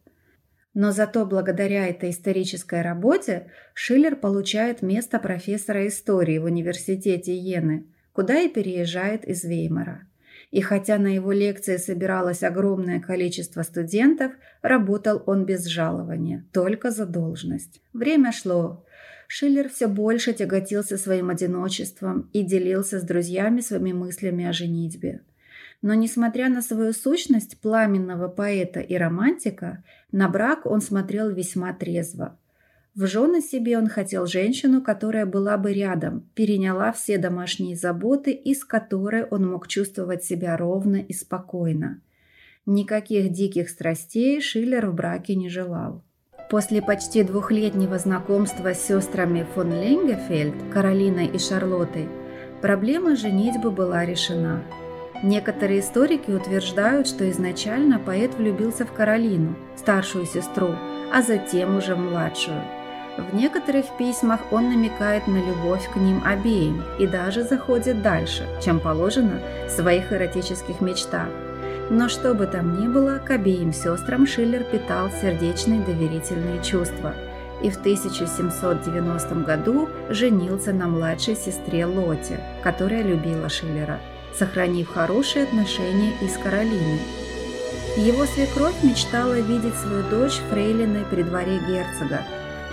Но 0.73 0.91
зато 0.91 1.25
благодаря 1.25 1.87
этой 1.87 2.11
исторической 2.11 2.81
работе 2.81 3.51
Шиллер 3.73 4.15
получает 4.15 4.81
место 4.81 5.19
профессора 5.19 5.87
истории 5.87 6.37
в 6.37 6.45
университете 6.45 7.35
Йены, 7.35 7.87
куда 8.13 8.39
и 8.39 8.47
переезжает 8.47 9.25
из 9.25 9.43
Веймара. 9.43 10.07
И 10.51 10.61
хотя 10.61 10.97
на 10.97 11.07
его 11.07 11.33
лекции 11.33 11.77
собиралось 11.77 12.41
огромное 12.41 13.01
количество 13.01 13.63
студентов, 13.63 14.31
работал 14.61 15.21
он 15.25 15.45
без 15.45 15.65
жалования, 15.65 16.45
только 16.53 16.89
за 16.91 17.05
должность. 17.05 17.81
Время 17.91 18.31
шло, 18.31 18.85
Шиллер 19.27 19.69
все 19.69 19.87
больше 19.87 20.33
тяготился 20.33 20.97
своим 20.97 21.29
одиночеством 21.29 22.29
и 22.31 22.43
делился 22.43 22.99
с 22.99 23.03
друзьями 23.03 23.59
своими 23.59 23.91
мыслями 23.91 24.45
о 24.45 24.53
женитьбе. 24.53 25.21
Но 25.81 25.93
несмотря 25.93 26.49
на 26.49 26.61
свою 26.61 26.93
сущность 26.93 27.59
пламенного 27.61 28.29
поэта 28.29 28.79
и 28.79 28.95
романтика, 28.95 29.83
на 30.11 30.27
брак 30.29 30.65
он 30.65 30.81
смотрел 30.81 31.29
весьма 31.29 31.73
трезво. 31.73 32.39
В 32.95 33.05
жены 33.05 33.41
себе 33.41 33.77
он 33.77 33.87
хотел 33.87 34.25
женщину, 34.25 34.81
которая 34.81 35.27
была 35.27 35.57
бы 35.57 35.71
рядом, 35.71 36.27
переняла 36.33 36.91
все 36.91 37.19
домашние 37.19 37.75
заботы 37.75 38.31
и 38.31 38.55
с 38.55 38.65
которой 38.65 39.23
он 39.23 39.47
мог 39.47 39.67
чувствовать 39.67 40.23
себя 40.23 40.57
ровно 40.57 40.95
и 40.95 41.13
спокойно. 41.13 42.01
Никаких 42.65 43.31
диких 43.31 43.69
страстей 43.69 44.41
Шиллер 44.41 44.87
в 44.87 44.95
браке 44.95 45.35
не 45.35 45.47
желал. 45.47 46.03
После 46.49 46.81
почти 46.81 47.23
двухлетнего 47.23 47.99
знакомства 47.99 48.73
с 48.73 48.81
сестрами 48.81 49.45
фон 49.53 49.73
Ленгефельд, 49.73 50.71
Каролиной 50.73 51.25
и 51.25 51.37
Шарлоттой, 51.37 52.07
проблема 52.61 53.17
женитьбы 53.17 53.69
была 53.69 54.05
решена. 54.05 54.63
Некоторые 55.23 55.81
историки 55.81 56.31
утверждают, 56.31 57.07
что 57.07 57.29
изначально 57.29 57.99
поэт 57.99 58.33
влюбился 58.35 58.85
в 58.85 58.93
Каролину, 58.93 59.55
старшую 59.75 60.25
сестру, 60.25 60.69
а 61.13 61.21
затем 61.21 61.75
уже 61.75 61.97
младшую. 61.97 62.61
В 63.17 63.35
некоторых 63.35 63.85
письмах 63.97 64.39
он 64.51 64.69
намекает 64.69 65.27
на 65.27 65.37
любовь 65.37 65.91
к 65.91 65.97
ним 65.97 66.21
обеим 66.23 66.83
и 66.97 67.07
даже 67.07 67.43
заходит 67.43 68.01
дальше, 68.01 68.47
чем 68.63 68.79
положено 68.79 69.41
в 69.67 69.71
своих 69.71 70.13
эротических 70.13 70.79
мечтах. 70.79 71.27
Но 71.89 72.09
что 72.09 72.33
бы 72.33 72.47
там 72.47 72.81
ни 72.81 72.87
было, 72.87 73.19
к 73.19 73.31
обеим 73.31 73.71
сестрам 73.71 74.27
Шиллер 74.27 74.63
питал 74.63 75.09
сердечные 75.21 75.81
доверительные 75.81 76.61
чувства 76.61 77.13
и 77.63 77.71
в 77.71 77.77
1790 77.77 79.35
году 79.35 79.89
женился 80.09 80.73
на 80.73 80.87
младшей 80.87 81.35
сестре 81.35 81.85
Лоте, 81.85 82.39
которая 82.61 83.03
любила 83.03 83.49
Шиллера, 83.49 83.99
сохранив 84.37 84.89
хорошие 84.89 85.45
отношения 85.45 86.13
и 86.21 86.27
с 86.27 86.37
Каролиной. 86.37 86.99
Его 87.95 88.25
свекровь 88.25 88.83
мечтала 88.83 89.39
видеть 89.39 89.75
свою 89.75 90.03
дочь 90.03 90.39
фрейлиной 90.51 91.05
при 91.09 91.23
дворе 91.23 91.59
герцога, 91.67 92.21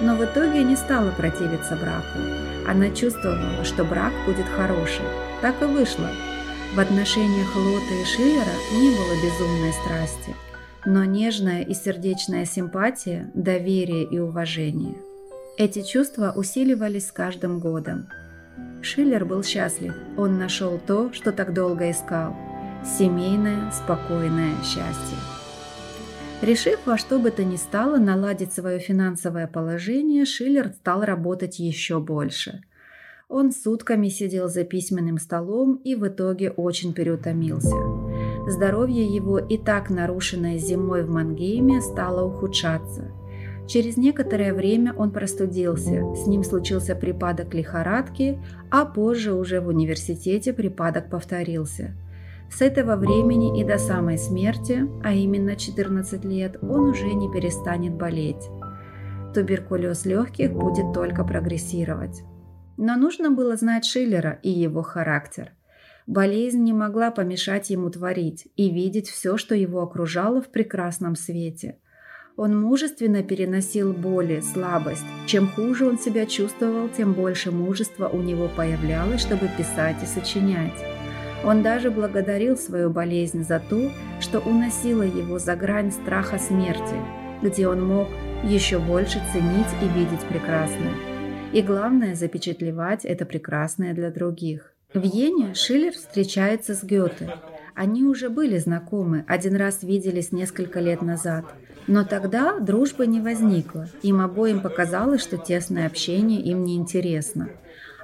но 0.00 0.16
в 0.16 0.24
итоге 0.24 0.64
не 0.64 0.76
стала 0.76 1.12
противиться 1.12 1.76
браку. 1.76 2.18
Она 2.68 2.90
чувствовала, 2.90 3.64
что 3.64 3.84
брак 3.84 4.12
будет 4.26 4.46
хороший. 4.56 5.04
Так 5.40 5.62
и 5.62 5.66
вышло– 5.66 6.10
в 6.74 6.80
отношениях 6.80 7.54
Лота 7.54 7.94
и 7.94 8.04
Шиллера 8.04 8.52
не 8.72 8.90
было 8.90 9.14
безумной 9.22 9.72
страсти, 9.72 10.34
но 10.84 11.04
нежная 11.04 11.62
и 11.62 11.72
сердечная 11.72 12.44
симпатия, 12.46 13.30
доверие 13.32 14.02
и 14.02 14.18
уважение. 14.18 14.96
Эти 15.56 15.82
чувства 15.82 16.32
усиливались 16.34 17.06
с 17.06 17.12
каждым 17.12 17.60
годом. 17.60 18.08
Шиллер 18.82 19.24
был 19.24 19.44
счастлив, 19.44 19.94
он 20.16 20.36
нашел 20.36 20.80
то, 20.84 21.12
что 21.12 21.30
так 21.30 21.54
долго 21.54 21.92
искал– 21.92 22.34
семейное, 22.98 23.70
спокойное 23.70 24.56
счастье. 24.64 25.18
Решив 26.42 26.80
во 26.86 26.98
что 26.98 27.20
бы 27.20 27.30
то 27.30 27.44
ни 27.44 27.54
стало 27.54 27.98
наладить 27.98 28.52
свое 28.52 28.80
финансовое 28.80 29.46
положение, 29.46 30.24
Шиллер 30.24 30.72
стал 30.72 31.04
работать 31.04 31.60
еще 31.60 32.00
больше– 32.00 32.62
он 33.34 33.50
сутками 33.50 34.08
сидел 34.08 34.48
за 34.48 34.62
письменным 34.62 35.18
столом 35.18 35.80
и 35.82 35.96
в 35.96 36.06
итоге 36.06 36.50
очень 36.50 36.94
переутомился. 36.94 37.74
Здоровье 38.46 39.04
его, 39.04 39.40
и 39.40 39.58
так 39.58 39.90
нарушенное 39.90 40.56
зимой 40.58 41.02
в 41.02 41.10
Мангейме, 41.10 41.80
стало 41.80 42.24
ухудшаться. 42.24 43.10
Через 43.66 43.96
некоторое 43.96 44.54
время 44.54 44.94
он 44.96 45.10
простудился, 45.10 46.14
с 46.14 46.28
ним 46.28 46.44
случился 46.44 46.94
припадок 46.94 47.54
лихорадки, 47.54 48.38
а 48.70 48.84
позже 48.84 49.32
уже 49.32 49.60
в 49.60 49.66
университете 49.66 50.52
припадок 50.52 51.10
повторился. 51.10 51.96
С 52.52 52.62
этого 52.62 52.94
времени 52.94 53.60
и 53.60 53.64
до 53.64 53.78
самой 53.78 54.16
смерти, 54.16 54.88
а 55.02 55.12
именно 55.12 55.56
14 55.56 56.24
лет, 56.24 56.58
он 56.62 56.90
уже 56.90 57.12
не 57.12 57.28
перестанет 57.32 57.94
болеть. 57.94 58.48
Туберкулез 59.34 60.04
легких 60.04 60.52
будет 60.52 60.92
только 60.92 61.24
прогрессировать. 61.24 62.22
Но 62.76 62.96
нужно 62.96 63.30
было 63.30 63.56
знать 63.56 63.84
Шиллера 63.84 64.38
и 64.42 64.50
его 64.50 64.82
характер. 64.82 65.52
Болезнь 66.06 66.62
не 66.62 66.72
могла 66.72 67.10
помешать 67.10 67.70
ему 67.70 67.88
творить 67.90 68.48
и 68.56 68.70
видеть 68.70 69.08
все, 69.08 69.36
что 69.36 69.54
его 69.54 69.82
окружало 69.82 70.42
в 70.42 70.48
прекрасном 70.48 71.16
свете. 71.16 71.78
Он 72.36 72.60
мужественно 72.60 73.22
переносил 73.22 73.92
боли, 73.92 74.40
слабость. 74.40 75.04
Чем 75.26 75.48
хуже 75.48 75.86
он 75.86 75.98
себя 75.98 76.26
чувствовал, 76.26 76.88
тем 76.88 77.12
больше 77.14 77.52
мужества 77.52 78.08
у 78.08 78.20
него 78.20 78.50
появлялось, 78.54 79.20
чтобы 79.20 79.48
писать 79.56 80.02
и 80.02 80.06
сочинять. 80.06 80.74
Он 81.44 81.62
даже 81.62 81.90
благодарил 81.90 82.56
свою 82.56 82.90
болезнь 82.90 83.44
за 83.44 83.60
то, 83.60 83.90
что 84.20 84.40
уносила 84.40 85.02
его 85.02 85.38
за 85.38 85.54
грань 85.54 85.92
страха 85.92 86.38
смерти, 86.38 86.96
где 87.40 87.68
он 87.68 87.86
мог 87.86 88.08
еще 88.42 88.78
больше 88.78 89.22
ценить 89.32 89.68
и 89.80 89.98
видеть 89.98 90.26
прекрасное. 90.28 91.13
И 91.54 91.62
главное, 91.62 92.16
запечатлевать 92.16 93.04
это 93.04 93.24
прекрасное 93.24 93.94
для 93.94 94.10
других. 94.10 94.72
В 94.92 95.04
Йене 95.04 95.54
Шиллер 95.54 95.92
встречается 95.92 96.74
с 96.74 96.82
Гёте. 96.82 97.32
Они 97.76 98.02
уже 98.02 98.28
были 98.28 98.58
знакомы, 98.58 99.24
один 99.28 99.54
раз 99.54 99.84
виделись 99.84 100.32
несколько 100.32 100.80
лет 100.80 101.00
назад. 101.00 101.44
Но 101.86 102.04
тогда 102.04 102.58
дружбы 102.58 103.06
не 103.06 103.20
возникло. 103.20 103.88
Им 104.02 104.20
обоим 104.20 104.62
показалось, 104.62 105.22
что 105.22 105.36
тесное 105.38 105.86
общение 105.86 106.40
им 106.40 106.64
не 106.64 106.74
интересно. 106.74 107.50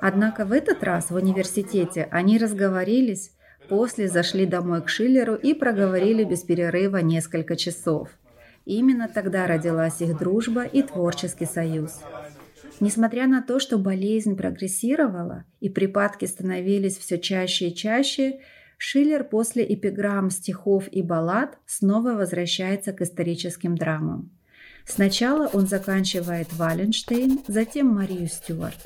Однако 0.01 0.45
в 0.45 0.53
этот 0.53 0.85
раз 0.85 1.11
в 1.11 1.17
университете 1.17 2.07
они 2.13 2.39
разговорились, 2.39 3.33
после 3.69 4.07
зашли 4.07 4.47
домой 4.47 4.81
к 4.81 4.89
Шиллеру 4.89 5.35
и 5.35 5.55
проговорили 5.55 6.23
без 6.23 6.45
перерыва 6.45 6.99
несколько 6.99 7.57
часов. 7.57 8.11
Именно 8.65 9.09
тогда 9.13 9.49
родилась 9.49 10.01
их 10.01 10.17
дружба 10.17 10.63
и 10.63 10.83
творческий 10.83 11.47
союз. 11.47 11.99
Несмотря 12.81 13.27
на 13.27 13.43
то, 13.43 13.61
что 13.61 13.79
болезнь 13.79 14.37
прогрессировала 14.37 15.45
и 15.61 15.69
припадки 15.69 16.25
становились 16.25 16.97
все 16.97 17.19
чаще 17.19 17.69
и 17.69 17.75
чаще, 17.75 18.41
Шиллер 18.79 19.25
после 19.25 19.63
эпиграмм, 19.75 20.31
стихов 20.31 20.89
и 20.91 21.03
баллад 21.03 21.59
снова 21.67 22.15
возвращается 22.15 22.95
к 22.95 23.03
историческим 23.03 23.77
драмам. 23.77 24.31
Сначала 24.87 25.49
он 25.49 25.67
заканчивает 25.67 26.51
Валенштейн, 26.55 27.41
затем 27.47 27.89
Марию 27.89 28.27
Стюарт. 28.27 28.79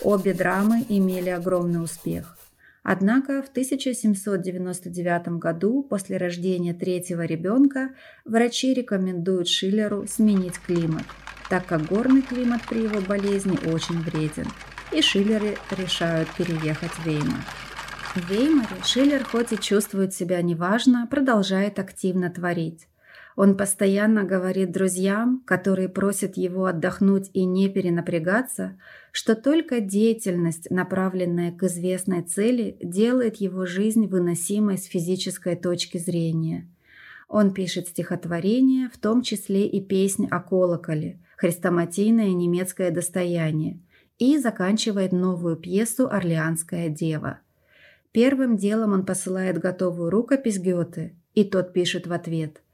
Обе 0.00 0.32
драмы 0.32 0.84
имели 0.88 1.30
огромный 1.30 1.82
успех. 1.82 2.38
Однако 2.84 3.42
в 3.42 3.48
1799 3.48 5.38
году, 5.38 5.82
после 5.82 6.16
рождения 6.16 6.74
третьего 6.74 7.24
ребенка, 7.24 7.90
врачи 8.24 8.72
рекомендуют 8.74 9.48
Шиллеру 9.48 10.06
сменить 10.08 10.58
климат, 10.58 11.04
так 11.52 11.66
как 11.66 11.84
горный 11.84 12.22
климат 12.22 12.62
при 12.66 12.84
его 12.84 13.02
болезни 13.02 13.58
очень 13.70 14.00
вреден, 14.00 14.46
и 14.90 15.02
Шиллеры 15.02 15.58
решают 15.70 16.30
переехать 16.30 16.92
в 16.92 17.04
Веймар. 17.04 17.44
В 18.14 18.30
Веймаре 18.30 18.82
Шиллер 18.86 19.22
хоть 19.22 19.52
и 19.52 19.58
чувствует 19.58 20.14
себя 20.14 20.40
неважно, 20.40 21.06
продолжает 21.10 21.78
активно 21.78 22.30
творить. 22.30 22.88
Он 23.36 23.54
постоянно 23.54 24.24
говорит 24.24 24.72
друзьям, 24.72 25.42
которые 25.44 25.90
просят 25.90 26.38
его 26.38 26.64
отдохнуть 26.64 27.28
и 27.34 27.44
не 27.44 27.68
перенапрягаться, 27.68 28.78
что 29.10 29.34
только 29.34 29.80
деятельность, 29.80 30.70
направленная 30.70 31.52
к 31.52 31.64
известной 31.64 32.22
цели, 32.22 32.78
делает 32.82 33.36
его 33.42 33.66
жизнь 33.66 34.06
выносимой 34.06 34.78
с 34.78 34.86
физической 34.86 35.54
точки 35.54 35.98
зрения. 35.98 36.66
Он 37.28 37.52
пишет 37.52 37.88
стихотворения, 37.88 38.90
в 38.92 38.96
том 38.96 39.20
числе 39.20 39.66
и 39.66 39.82
песнь 39.82 40.28
о 40.30 40.40
колоколе, 40.40 41.18
хрестоматийное 41.42 42.32
немецкое 42.32 42.90
достояние, 42.90 43.80
и 44.18 44.38
заканчивает 44.38 45.12
новую 45.12 45.56
пьесу 45.56 46.08
«Орлеанская 46.08 46.88
дева». 46.88 47.40
Первым 48.12 48.56
делом 48.56 48.92
он 48.92 49.04
посылает 49.04 49.58
готовую 49.58 50.10
рукопись 50.10 50.58
Гёте, 50.58 51.16
и 51.34 51.44
тот 51.44 51.72
пишет 51.72 52.06
в 52.06 52.12
ответ– 52.12 52.62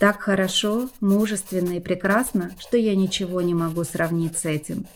так 0.00 0.20
хорошо, 0.20 0.90
мужественно 1.00 1.76
и 1.76 1.80
прекрасно, 1.80 2.50
что 2.58 2.76
я 2.76 2.96
ничего 2.96 3.40
не 3.40 3.54
могу 3.54 3.84
сравнить 3.84 4.36
с 4.36 4.44
этим. 4.44 4.86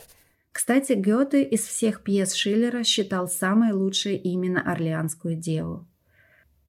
Кстати, 0.50 0.94
Гёте 0.94 1.44
из 1.44 1.60
всех 1.60 2.02
пьес 2.02 2.34
Шиллера 2.34 2.82
считал 2.82 3.28
самой 3.28 3.72
лучшей 3.72 4.16
именно 4.16 4.60
«Орлеанскую 4.60 5.36
деву». 5.36 5.86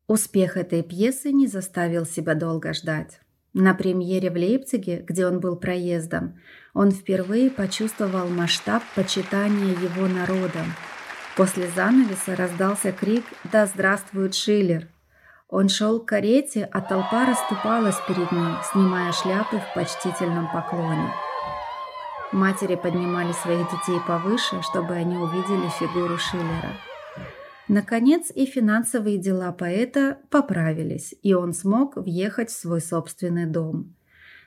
Успех 0.08 0.56
этой 0.56 0.84
пьесы 0.84 1.32
не 1.32 1.48
заставил 1.48 2.06
себя 2.06 2.36
долго 2.36 2.74
ждать. 2.74 3.20
На 3.54 3.74
премьере 3.74 4.30
в 4.30 4.36
Лейпциге, 4.36 5.04
где 5.06 5.28
он 5.28 5.42
был 5.42 5.58
проездом, 5.58 6.40
он 6.74 6.92
впервые 6.92 7.50
почувствовал 7.50 8.28
масштаб 8.30 8.82
почитания 8.96 9.72
его 9.72 10.08
народом. 10.08 10.74
После 11.36 11.68
занавеса 11.68 12.36
раздался 12.36 12.94
крик 12.94 13.26
«Да 13.52 13.66
здравствует 13.66 14.36
Шиллер!» 14.36 14.88
Он 15.50 15.68
шел 15.68 16.00
к 16.00 16.06
карете, 16.08 16.64
а 16.72 16.80
толпа 16.80 17.26
расступалась 17.26 17.98
перед 18.08 18.32
ним, 18.32 18.56
снимая 18.72 19.12
шляпы 19.12 19.58
в 19.58 19.74
почтительном 19.76 20.50
поклоне. 20.50 21.12
Матери 22.32 22.76
поднимали 22.76 23.34
своих 23.34 23.70
детей 23.70 24.00
повыше, 24.08 24.62
чтобы 24.62 24.94
они 24.94 25.18
увидели 25.18 25.68
фигуру 25.78 26.18
Шиллера. 26.18 26.72
Наконец 27.73 28.34
и 28.36 28.45
финансовые 28.45 29.17
дела 29.17 29.53
поэта 29.53 30.17
поправились, 30.29 31.15
и 31.21 31.34
он 31.34 31.53
смог 31.53 31.95
въехать 31.95 32.49
в 32.49 32.60
свой 32.60 32.81
собственный 32.81 33.45
дом. 33.45 33.95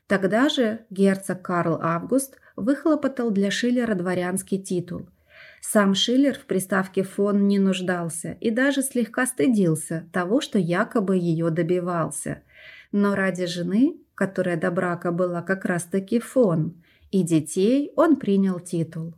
Тогда 0.06 0.50
же 0.50 0.84
герцог 0.90 1.40
Карл 1.40 1.78
Август 1.80 2.36
выхлопотал 2.54 3.30
для 3.30 3.50
Шиллера 3.50 3.94
дворянский 3.94 4.62
титул, 4.62 5.08
сам 5.62 5.94
Шиллер 5.94 6.34
в 6.34 6.44
приставке 6.44 7.02
«фон» 7.02 7.48
не 7.48 7.58
нуждался 7.58 8.32
и 8.42 8.50
даже 8.50 8.82
слегка 8.82 9.24
стыдился 9.24 10.06
того, 10.12 10.42
что 10.42 10.58
якобы 10.58 11.16
ее 11.16 11.48
добивался. 11.48 12.42
Но 12.92 13.14
ради 13.14 13.46
жены, 13.46 13.96
которая 14.14 14.58
до 14.58 14.70
брака 14.70 15.12
была 15.12 15.40
как 15.40 15.64
раз-таки 15.64 16.20
«фон», 16.20 16.82
и 17.10 17.22
детей 17.22 17.90
он 17.96 18.16
принял 18.16 18.60
титул. 18.60 19.14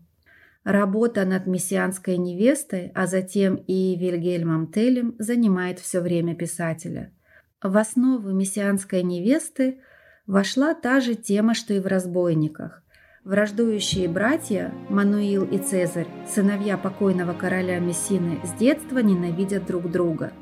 Работа 0.66 1.24
над 1.24 1.46
мессианской 1.46 2.16
невестой, 2.16 2.90
а 2.92 3.06
затем 3.06 3.54
и 3.54 3.94
Вильгельмом 3.94 4.66
Телем 4.66 5.14
занимает 5.20 5.78
все 5.78 6.00
время 6.00 6.34
писателя. 6.34 7.12
В 7.62 7.76
основу 7.76 8.32
мессианской 8.32 9.04
невесты 9.04 9.78
вошла 10.26 10.74
та 10.74 10.98
же 10.98 11.14
тема, 11.14 11.54
что 11.54 11.72
и 11.72 11.78
в 11.78 11.86
«Разбойниках». 11.86 12.82
Враждующие 13.22 14.08
братья, 14.08 14.74
Мануил 14.88 15.44
и 15.44 15.58
Цезарь, 15.58 16.08
сыновья 16.28 16.76
покойного 16.76 17.32
короля 17.32 17.78
Мессины, 17.78 18.40
с 18.44 18.58
детства 18.58 18.98
ненавидят 18.98 19.66
друг 19.66 19.88
друга. 19.88 20.32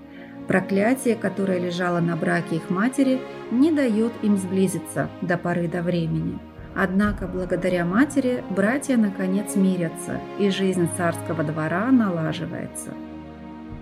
Проклятие, 0.48 1.16
которое 1.16 1.58
лежало 1.58 2.00
на 2.00 2.16
браке 2.16 2.56
их 2.56 2.70
матери, 2.70 3.20
не 3.50 3.70
дает 3.70 4.12
им 4.22 4.38
сблизиться 4.38 5.10
до 5.20 5.36
поры 5.36 5.68
до 5.68 5.82
времени. 5.82 6.38
Однако, 6.76 7.28
благодаря 7.28 7.84
матери, 7.84 8.42
братья 8.50 8.96
наконец 8.96 9.54
мирятся, 9.54 10.20
и 10.40 10.50
жизнь 10.50 10.88
царского 10.96 11.44
двора 11.44 11.90
налаживается. 11.92 12.90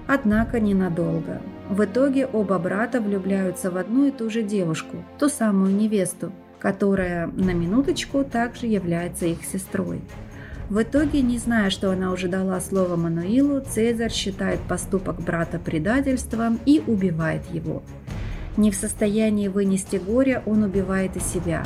Однако 0.06 0.60
ненадолго. 0.60 1.40
В 1.70 1.84
итоге 1.84 2.26
оба 2.26 2.58
брата 2.58 3.00
влюбляются 3.00 3.70
в 3.70 3.78
одну 3.78 4.06
и 4.06 4.10
ту 4.10 4.28
же 4.28 4.42
девушку, 4.42 4.98
ту 5.18 5.30
самую 5.30 5.74
невесту, 5.74 6.32
которая 6.58 7.28
на 7.28 7.52
минуточку 7.54 8.24
также 8.24 8.66
является 8.66 9.26
их 9.26 9.42
сестрой. 9.44 10.02
В 10.68 10.82
итоге, 10.82 11.22
не 11.22 11.38
зная, 11.38 11.70
что 11.70 11.90
она 11.90 12.12
уже 12.12 12.28
дала 12.28 12.60
слово 12.60 12.96
Мануилу, 12.96 13.60
Цезарь 13.60 14.12
считает 14.12 14.60
поступок 14.60 15.20
брата 15.20 15.58
предательством 15.58 16.58
и 16.66 16.82
убивает 16.86 17.42
его. 17.52 17.82
Не 18.56 18.70
в 18.70 18.74
состоянии 18.74 19.48
вынести 19.48 19.96
горя, 19.96 20.42
он 20.46 20.62
убивает 20.62 21.16
и 21.16 21.20
себя. 21.20 21.64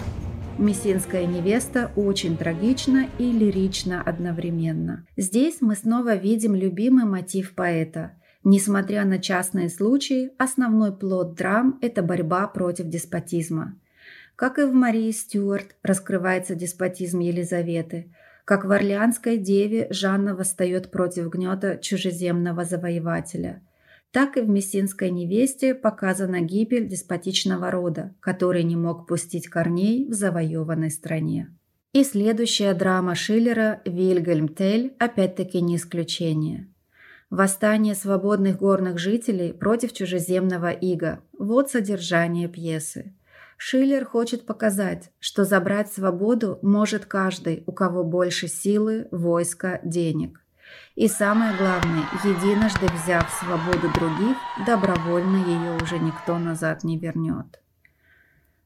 Мессинская 0.59 1.27
невеста 1.27 1.93
очень 1.97 2.39
трагична 2.39 3.11
и 3.19 3.31
лирична 3.31 4.01
одновременно. 4.01 5.07
Здесь 5.15 5.61
мы 5.61 5.75
снова 5.75 6.15
видим 6.15 6.55
любимый 6.55 7.05
мотив 7.05 7.55
поэта. 7.55 8.13
Несмотря 8.43 9.05
на 9.05 9.19
частные 9.19 9.69
случаи, 9.69 10.31
основной 10.39 10.97
плод 10.97 11.35
драм– 11.35 11.79
это 11.83 12.03
борьба 12.03 12.47
против 12.49 12.87
деспотизма. 12.87 13.79
Как 14.35 14.59
и 14.59 14.63
в 14.63 14.73
Марии 14.73 15.11
Стюарт 15.11 15.77
раскрывается 15.83 16.55
деспотизм 16.55 17.21
Елизаветы, 17.21 18.11
как 18.47 18.65
в 18.65 18.73
Орлеанской 18.73 19.37
деве 19.37 19.89
Жанна 19.91 20.35
восстает 20.35 20.91
против 20.91 21.29
гнета 21.29 21.77
чужеземного 21.77 22.65
завоевателя, 22.65 23.63
так 24.11 24.37
и 24.37 24.41
в 24.41 24.49
Мессинской 24.49 25.11
невесте 25.11 25.75
показана 25.75 26.41
гибель 26.41 26.89
деспотичного 26.89 27.71
рода, 27.71 28.15
который 28.21 28.63
не 28.63 28.77
мог 28.77 29.07
пустить 29.07 29.49
корней 29.49 30.09
в 30.09 30.15
завоеванной 30.15 30.91
стране. 30.91 31.55
И 31.93 32.05
следующая 32.05 32.75
драма 32.75 33.15
Шиллера 33.15 33.81
«Вильгельм 33.85 34.49
Тель» 34.49 34.95
опять-таки 34.99 35.61
не 35.61 35.77
исключение. 35.77 36.69
Восстание 37.31 37.95
свободных 37.95 38.59
горных 38.59 38.99
жителей 38.99 39.53
против 39.53 39.93
чужеземного 39.93 40.71
ига– 40.71 41.21
вот 41.39 41.71
содержание 41.71 42.49
пьесы. 42.49 43.15
Шиллер 43.57 44.05
хочет 44.05 44.47
показать, 44.47 45.11
что 45.19 45.45
забрать 45.45 45.93
свободу 45.93 46.59
может 46.63 47.07
каждый, 47.07 47.65
у 47.67 47.73
кого 47.73 48.05
больше 48.05 48.47
силы, 48.47 49.09
войска, 49.11 49.81
денег. 49.83 50.45
И 50.95 51.09
самое 51.09 51.57
главное, 51.57 52.05
единожды 52.25 52.87
взяв 52.87 53.31
свободу 53.31 53.93
других, 53.95 54.37
добровольно 54.67 55.37
ее 55.37 55.77
уже 55.83 55.99
никто 55.99 56.39
назад 56.39 56.85
не 56.85 56.99
вернет. 56.99 57.61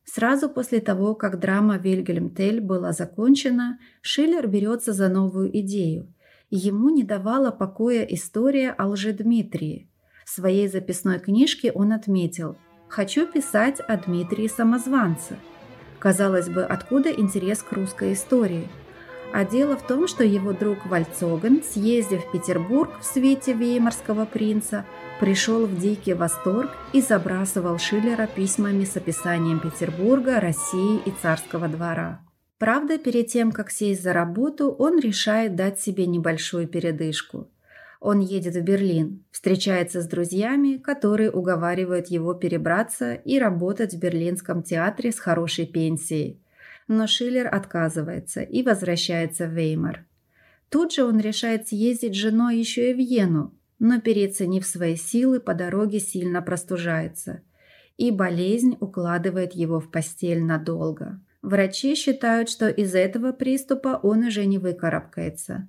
Сразу 0.04 0.48
после 0.48 0.80
того, 0.80 1.14
как 1.14 1.38
драма 1.38 1.76
«Вильгельм 1.78 2.30
Тель» 2.30 2.60
была 2.60 2.92
закончена, 2.92 3.78
Шиллер 4.00 4.46
берется 4.46 4.92
за 4.92 5.08
новую 5.08 5.56
идею. 5.60 6.12
Ему 6.50 6.90
не 6.90 7.04
давала 7.04 7.50
покоя 7.50 8.02
история 8.04 8.70
о 8.70 8.88
лжедмитрии. 8.88 9.88
В 10.24 10.30
своей 10.30 10.68
записной 10.68 11.20
книжке 11.20 11.70
он 11.72 11.92
отметил– 11.92 12.56
Хочу 12.90 13.24
писать 13.24 13.78
о 13.86 13.96
Дмитрии 13.96 14.48
Самозванце. 14.48 15.36
Казалось 16.00 16.48
бы, 16.48 16.64
откуда 16.64 17.08
интерес 17.08 17.62
к 17.62 17.70
русской 17.70 18.14
истории? 18.14 18.68
А 19.33 19.45
дело 19.45 19.77
в 19.77 19.87
том, 19.87 20.09
что 20.09 20.25
его 20.25 20.53
друг 20.53 20.87
Вальцоген, 20.87 21.62
съездив 21.62 22.25
в 22.25 22.33
Петербург 22.33 22.90
в 23.01 23.05
свете 23.05 23.53
веймарского 23.53 24.25
принца, 24.25 24.85
пришел 25.21 25.66
в 25.66 25.79
дикий 25.79 26.14
восторг 26.14 26.71
и 26.93 27.01
забрасывал 27.01 27.79
Шиллера 27.79 28.27
письмами 28.27 28.85
с 28.85 28.97
описанием 28.97 29.61
Петербурга, 29.61 30.40
России 30.40 31.01
и 31.07 31.12
царского 31.23 31.69
двора. 31.69 32.21
Правда, 32.59 32.99
перед 32.99 33.29
тем, 33.29 33.53
как 33.53 33.71
сесть 33.71 34.03
за 34.03 34.12
работу, 34.12 34.71
он 34.71 34.99
решает 34.99 35.55
дать 35.55 35.81
себе 35.81 36.07
небольшую 36.07 36.66
передышку– 36.66 37.49
он 38.01 38.21
едет 38.21 38.55
в 38.55 38.62
Берлин, 38.62 39.25
встречается 39.31 40.01
с 40.01 40.07
друзьями, 40.07 40.79
которые 40.79 41.31
уговаривают 41.31 42.07
его 42.07 42.33
перебраться 42.33 43.12
и 43.12 43.38
работать 43.38 43.93
в 43.93 43.99
Берлинском 43.99 44.62
театре 44.62 45.12
с 45.12 45.19
хорошей 45.19 45.66
пенсией. 45.66 46.40
Но 46.90 47.07
Шиллер 47.07 47.46
отказывается 47.46 48.42
и 48.42 48.64
возвращается 48.64 49.46
в 49.46 49.53
Веймар. 49.53 50.07
Тут 50.70 50.92
же 50.92 51.05
он 51.05 51.20
решает 51.20 51.68
съездить 51.68 52.14
с 52.14 52.18
женой 52.18 52.59
еще 52.59 52.90
и 52.90 52.94
в 52.94 52.96
Вену, 52.96 53.55
но 53.79 54.00
переоценив 54.00 54.66
свои 54.66 54.96
силы, 54.96 55.38
по 55.38 55.55
дороге 55.55 56.00
сильно 56.00 56.42
простужается. 56.42 57.42
И 57.96 58.11
болезнь 58.11 58.76
укладывает 58.81 59.53
его 59.53 59.79
в 59.79 59.88
постель 59.92 60.42
надолго. 60.42 61.20
Врачи 61.42 61.94
считают, 61.94 62.50
что 62.50 62.68
из 62.68 62.92
этого 62.96 63.31
приступа 63.31 64.00
он 64.03 64.24
уже 64.24 64.44
не 64.46 64.59
выкарабкается. 64.59 65.68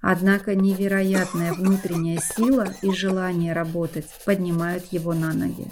Однако 0.00 0.54
невероятная 0.54 1.52
внутренняя 1.52 2.18
сила 2.18 2.66
и 2.80 2.92
желание 2.92 3.52
работать 3.52 4.06
поднимают 4.24 4.86
его 4.86 5.12
на 5.12 5.34
ноги. 5.34 5.66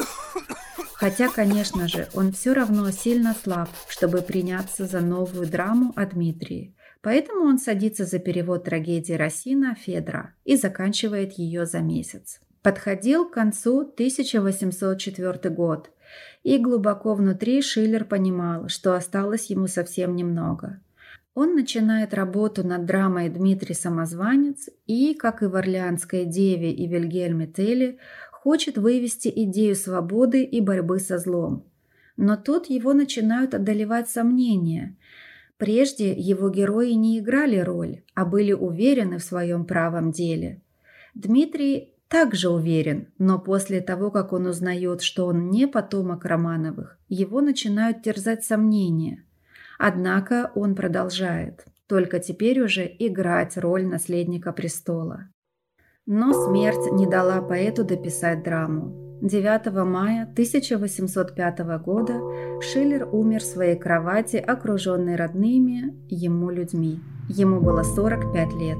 Хотя, 1.00 1.30
конечно 1.30 1.88
же, 1.88 2.08
он 2.12 2.30
все 2.30 2.52
равно 2.52 2.90
сильно 2.90 3.34
слаб, 3.34 3.70
чтобы 3.88 4.20
приняться 4.20 4.84
за 4.84 5.00
новую 5.00 5.46
драму 5.46 5.94
о 5.96 6.04
Дмитрии. 6.04 6.76
Поэтому 7.00 7.46
он 7.46 7.58
садится 7.58 8.04
за 8.04 8.18
перевод 8.18 8.64
трагедии 8.64 9.14
Росина 9.14 9.74
Федра 9.74 10.34
и 10.44 10.56
заканчивает 10.56 11.32
ее 11.32 11.64
за 11.64 11.78
месяц. 11.78 12.42
Подходил 12.60 13.26
к 13.26 13.32
концу 13.32 13.80
1804 13.80 15.54
год, 15.54 15.90
и 16.42 16.58
глубоко 16.58 17.14
внутри 17.14 17.62
Шиллер 17.62 18.04
понимал, 18.04 18.68
что 18.68 18.94
осталось 18.94 19.46
ему 19.46 19.68
совсем 19.68 20.14
немного. 20.14 20.82
Он 21.32 21.54
начинает 21.54 22.12
работу 22.12 22.66
над 22.66 22.84
драмой 22.84 23.30
«Дмитрий 23.30 23.74
Самозванец» 23.74 24.68
и, 24.86 25.14
как 25.14 25.42
и 25.42 25.46
в 25.46 25.56
«Орлеанской 25.56 26.26
деве» 26.26 26.72
и 26.72 26.86
«Вильгельме 26.86 27.46
Телли», 27.46 27.98
хочет 28.42 28.78
вывести 28.78 29.32
идею 29.34 29.74
свободы 29.74 30.42
и 30.42 30.60
борьбы 30.60 30.98
со 30.98 31.18
злом. 31.18 31.64
Но 32.16 32.36
тут 32.36 32.66
его 32.66 32.92
начинают 32.92 33.54
одолевать 33.54 34.10
сомнения– 34.10 34.96
Прежде 35.60 36.14
его 36.14 36.48
герои 36.48 36.92
не 36.92 37.18
играли 37.18 37.58
роль, 37.58 38.02
а 38.14 38.24
были 38.24 38.52
уверены 38.52 39.18
в 39.18 39.22
своем 39.22 39.66
правом 39.66 40.10
деле. 40.10 40.62
Дмитрий 41.14 41.92
также 42.08 42.48
уверен, 42.48 43.08
но 43.18 43.38
после 43.38 43.82
того, 43.82 44.10
как 44.10 44.32
он 44.32 44.46
узнает, 44.46 45.02
что 45.02 45.26
он 45.26 45.50
не 45.50 45.68
потомок 45.68 46.24
Романовых, 46.24 46.98
его 47.10 47.42
начинают 47.42 48.02
терзать 48.02 48.42
сомнения. 48.42 49.22
Однако 49.78 50.50
он 50.54 50.74
продолжает, 50.74 51.66
только 51.86 52.20
теперь 52.20 52.62
уже 52.62 52.90
играть 52.98 53.58
роль 53.58 53.84
наследника 53.84 54.54
престола. 54.54 55.28
Но 56.12 56.32
смерть 56.32 56.90
не 56.90 57.06
дала 57.06 57.40
поэту 57.40 57.84
дописать 57.84 58.42
драму. 58.42 58.92
9 59.22 59.72
мая 59.86 60.24
1805 60.24 61.58
года 61.84 62.14
Шиллер 62.60 63.08
умер 63.12 63.42
в 63.42 63.44
своей 63.44 63.76
кровати, 63.76 64.38
окруженный 64.38 65.14
родными 65.14 65.94
ему 66.08 66.50
людьми. 66.50 66.98
Ему 67.28 67.60
было 67.60 67.84
45 67.84 68.54
лет. 68.54 68.78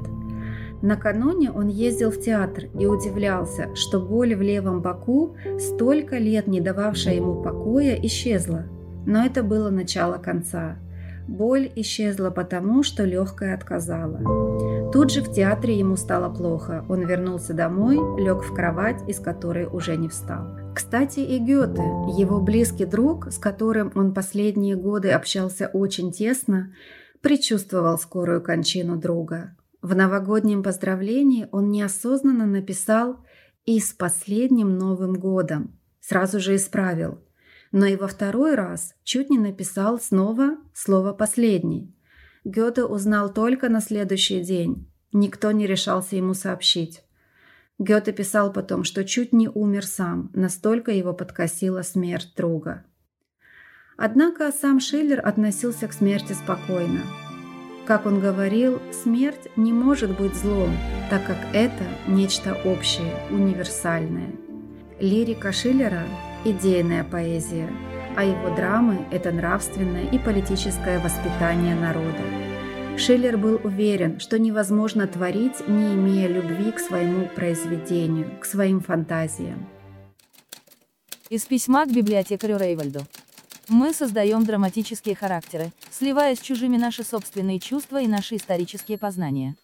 Накануне 0.81 1.53
он 1.53 1.69
ездил 1.69 2.11
в 2.11 2.19
театр 2.19 2.65
и 2.77 2.85
удивлялся, 2.85 3.73
что 3.75 4.01
боль 4.01 4.35
в 4.35 4.41
левом 4.41 4.81
боку, 4.81 5.37
столько 5.57 6.17
лет 6.17 6.47
не 6.47 6.59
дававшая 6.59 7.15
ему 7.15 7.41
покоя, 7.41 7.97
исчезла. 8.03 8.65
Но 9.05 9.23
это 9.23 9.41
было 9.41 9.69
начало 9.69 10.17
конца. 10.17 10.79
Боль 11.27 11.71
исчезла 11.75 12.29
потому, 12.29 12.83
что 12.83 13.03
легкая 13.03 13.55
отказала. 13.55 14.91
Тут 14.91 15.11
же 15.11 15.21
в 15.21 15.31
театре 15.31 15.77
ему 15.77 15.95
стало 15.95 16.33
плохо. 16.33 16.85
Он 16.89 17.05
вернулся 17.05 17.53
домой, 17.53 17.97
лег 18.21 18.43
в 18.43 18.53
кровать, 18.53 19.01
из 19.07 19.19
которой 19.19 19.65
уже 19.65 19.95
не 19.97 20.09
встал. 20.09 20.47
Кстати, 20.75 21.19
и 21.19 21.39
Гёте, 21.39 21.81
его 22.17 22.41
близкий 22.41 22.85
друг, 22.85 23.31
с 23.31 23.37
которым 23.37 23.91
он 23.95 24.13
последние 24.13 24.75
годы 24.75 25.11
общался 25.11 25.67
очень 25.67 26.11
тесно, 26.11 26.73
предчувствовал 27.21 27.97
скорую 27.97 28.41
кончину 28.41 28.97
друга. 28.97 29.55
В 29.81 29.95
новогоднем 29.95 30.63
поздравлении 30.63 31.47
он 31.51 31.71
неосознанно 31.71 32.45
написал 32.45 33.17
«И 33.65 33.79
с 33.79 33.93
последним 33.93 34.77
Новым 34.77 35.13
годом». 35.13 35.79
Сразу 35.99 36.39
же 36.39 36.55
исправил– 36.55 37.19
но 37.71 37.85
и 37.85 37.95
во 37.95 38.07
второй 38.07 38.55
раз 38.55 38.93
чуть 39.03 39.29
не 39.29 39.37
написал 39.37 39.99
снова 39.99 40.57
слово 40.73 41.13
«последний». 41.13 41.95
Гёте 42.43 42.83
узнал 42.83 43.31
только 43.31 43.69
на 43.69 43.81
следующий 43.81 44.41
день. 44.41 44.91
Никто 45.13 45.51
не 45.51 45.67
решался 45.67 46.15
ему 46.15 46.33
сообщить. 46.33 47.03
Гёте 47.77 48.11
писал 48.11 48.51
потом, 48.51 48.83
что 48.83 49.03
чуть 49.03 49.33
не 49.33 49.47
умер 49.47 49.85
сам, 49.85 50.31
настолько 50.33 50.91
его 50.91 51.13
подкосила 51.13 51.81
смерть 51.81 52.33
друга. 52.35 52.85
Однако 53.97 54.51
сам 54.51 54.79
Шиллер 54.79 55.21
относился 55.25 55.87
к 55.87 55.93
смерти 55.93 56.33
спокойно. 56.33 57.01
Как 57.85 58.05
он 58.05 58.19
говорил, 58.19 58.81
смерть 59.03 59.49
не 59.55 59.73
может 59.73 60.17
быть 60.17 60.33
злом, 60.35 60.75
так 61.09 61.25
как 61.25 61.37
это 61.53 61.83
нечто 62.07 62.55
общее, 62.65 63.13
универсальное. 63.29 64.31
Лирика 64.99 65.51
Шиллера 65.51 66.03
идейная 66.43 67.03
поэзия, 67.03 67.69
а 68.15 68.23
его 68.23 68.55
драмы– 68.55 69.05
это 69.11 69.31
нравственное 69.31 70.09
и 70.09 70.17
политическое 70.17 70.99
воспитание 70.99 71.75
народа. 71.75 72.21
Шиллер 72.97 73.37
был 73.37 73.59
уверен, 73.63 74.19
что 74.19 74.37
невозможно 74.37 75.07
творить, 75.07 75.67
не 75.67 75.93
имея 75.93 76.27
любви 76.27 76.71
к 76.71 76.79
своему 76.79 77.27
произведению, 77.27 78.39
к 78.39 78.45
своим 78.45 78.81
фантазиям. 78.81 79.67
Из 81.29 81.45
письма 81.45 81.85
к 81.85 81.93
библиотекарю 81.93 82.57
Рейвальду. 82.57 83.01
Мы 83.69 83.93
создаем 83.93 84.43
драматические 84.43 85.15
характеры, 85.15 85.71
сливая 85.89 86.35
с 86.35 86.39
чужими 86.39 86.75
наши 86.75 87.03
собственные 87.03 87.59
чувства 87.59 88.01
и 88.01 88.07
наши 88.07 88.35
исторические 88.35 88.97
познания. 88.97 89.55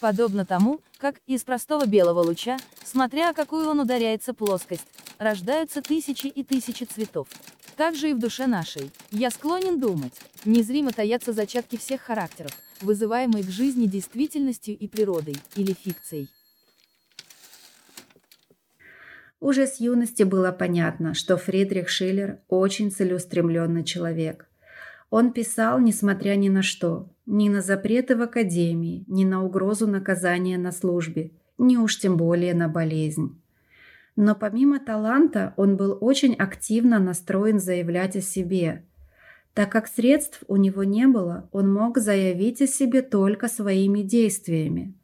Подобно 0.00 0.44
тому, 0.44 0.80
как 0.98 1.16
из 1.26 1.44
простого 1.44 1.86
белого 1.86 2.20
луча, 2.20 2.58
смотря 2.84 3.32
какую 3.32 3.68
он 3.68 3.80
ударяется 3.80 4.34
плоскость, 4.34 4.86
рождаются 5.18 5.82
тысячи 5.82 6.26
и 6.26 6.42
тысячи 6.42 6.84
цветов. 6.84 7.28
Так 7.76 7.96
же 7.96 8.10
и 8.10 8.14
в 8.14 8.18
душе 8.18 8.46
нашей. 8.46 8.90
Я 9.10 9.30
склонен 9.30 9.80
думать, 9.80 10.14
незримо 10.44 10.92
таятся 10.92 11.32
зачатки 11.32 11.76
всех 11.76 12.02
характеров, 12.02 12.52
вызываемые 12.80 13.44
к 13.44 13.48
жизни 13.48 13.86
действительностью 13.86 14.76
и 14.78 14.86
природой, 14.86 15.36
или 15.56 15.72
фикцией. 15.72 16.28
Уже 19.40 19.66
с 19.66 19.78
юности 19.80 20.22
было 20.22 20.52
понятно, 20.52 21.12
что 21.12 21.36
Фридрих 21.36 21.88
Шиллер 21.88 22.40
очень 22.48 22.90
целеустремленный 22.90 23.84
человек. 23.84 24.48
Он 25.16 25.32
писал, 25.32 25.78
несмотря 25.78 26.34
ни 26.34 26.48
на 26.48 26.62
что, 26.62 27.08
ни 27.24 27.48
на 27.48 27.62
запреты 27.62 28.16
в 28.16 28.22
академии, 28.22 29.04
ни 29.06 29.24
на 29.24 29.44
угрозу 29.44 29.86
наказания 29.86 30.58
на 30.58 30.72
службе, 30.72 31.30
ни 31.56 31.76
уж 31.76 32.00
тем 32.00 32.16
более 32.16 32.52
на 32.52 32.68
болезнь. 32.68 33.40
Но 34.16 34.34
помимо 34.34 34.80
таланта 34.80 35.54
он 35.56 35.76
был 35.76 35.96
очень 36.00 36.34
активно 36.34 36.98
настроен 36.98 37.60
заявлять 37.60 38.16
о 38.16 38.20
себе. 38.20 38.86
Так 39.52 39.70
как 39.70 39.86
средств 39.86 40.42
у 40.48 40.56
него 40.56 40.82
не 40.82 41.06
было, 41.06 41.48
он 41.52 41.72
мог 41.72 41.98
заявить 41.98 42.60
о 42.60 42.66
себе 42.66 43.00
только 43.00 43.46
своими 43.46 44.00
действиями. 44.00 44.98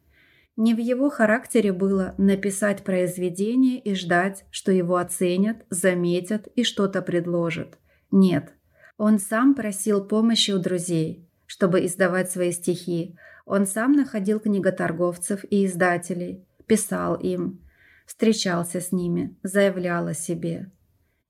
Не 0.57 0.75
в 0.75 0.79
его 0.79 1.09
характере 1.09 1.73
было 1.73 2.17
написать 2.19 2.83
произведение 2.83 3.79
и 3.79 3.95
ждать, 3.95 4.45
что 4.51 4.73
его 4.73 4.97
оценят, 4.97 5.65
заметят 5.71 6.49
и 6.57 6.65
что-то 6.65 7.01
предложат. 7.01 7.79
Нет, 8.11 8.55
он 9.01 9.19
сам 9.19 9.55
просил 9.55 10.05
помощи 10.05 10.51
у 10.51 10.59
друзей, 10.59 11.29
чтобы 11.47 11.85
издавать 11.87 12.31
свои 12.31 12.53
стихи. 12.53 13.17
Он 13.47 13.67
сам 13.67 13.93
находил 13.93 14.41
книготорговцев 14.41 15.45
и 15.51 15.67
издателей, 15.67 16.45
писал 16.67 17.17
им– 17.17 17.61
встречался 18.11 18.81
с 18.81 18.91
ними, 18.91 19.37
заявлял 19.45 20.09
о 20.09 20.15
себе. 20.15 20.69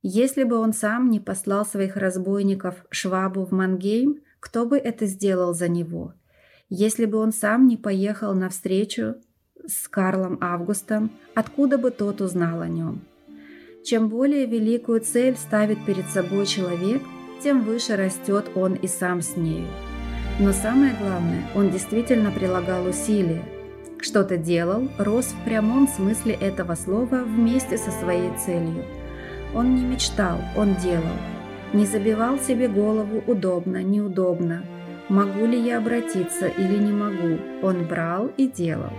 Если 0.01 0.45
бы 0.45 0.57
он 0.57 0.73
сам 0.73 1.11
не 1.11 1.21
послал 1.21 1.67
своих 1.67 1.99
разбойников 1.99 2.87
Швабу 2.91 3.45
в 3.45 3.53
Мангейм, 3.53 4.21
кто 4.41 4.65
бы 4.65 4.79
это 4.79 5.05
сделал 5.05 5.53
за 5.53 5.69
него? 5.69 6.15
Если 6.71 7.05
бы 7.05 7.19
он 7.19 7.33
сам 7.33 7.67
не 7.67 7.77
поехал 7.77 8.35
на 8.35 8.49
встречу 8.49 9.17
с 9.67 9.89
Карлом 9.89 10.39
Августом, 10.41 11.11
откуда 11.35 11.77
бы 11.77 11.91
тот 11.91 12.23
узнал 12.23 12.63
о 12.63 12.69
нем? 12.69 13.03
Чем 13.85 14.09
более 14.09 14.47
великую 14.47 15.03
цель 15.03 15.37
ставит 15.37 15.85
перед 15.85 16.07
собой 16.07 16.47
человек, 16.47 17.03
тем 17.43 17.63
выше 17.63 17.97
растет 17.97 18.51
он 18.55 18.75
и 18.75 18.87
сам 18.87 19.23
с 19.23 19.37
нею. 19.37 19.67
Но 20.39 20.53
самое 20.53 20.95
главное, 21.01 21.43
он 21.55 21.71
действительно 21.71 22.31
прилагал 22.31 22.87
усилия– 22.87 23.43
что-то 24.03 24.39
делал, 24.39 24.89
рос 24.99 25.27
в 25.27 25.45
прямом 25.45 25.87
смысле 25.87 26.33
этого 26.35 26.75
слова 26.75 27.23
вместе 27.23 27.77
со 27.77 27.91
своей 27.91 28.31
целью. 28.39 28.85
Он 29.55 29.75
не 29.75 29.83
мечтал, 29.83 30.39
он 30.57 30.75
делал. 30.77 31.05
Не 31.75 31.85
забивал 31.85 32.39
себе 32.39 32.67
голову 32.67 33.23
удобно, 33.27 33.83
неудобно. 33.83 34.65
Могу 35.09 35.45
ли 35.45 35.61
я 35.61 35.79
обратиться 35.79 36.47
или 36.47 36.79
не 36.79 36.93
могу? 36.93 37.39
Он 37.63 37.85
брал 37.85 38.31
и 38.37 38.49
делал. 38.49 38.93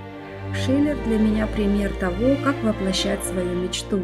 Шиллер 0.53 0.97
для 1.07 1.17
меня 1.17 1.47
пример 1.47 1.91
того, 1.99 2.35
как 2.43 2.61
воплощать 2.63 3.23
свою 3.23 3.55
мечту. 3.55 4.01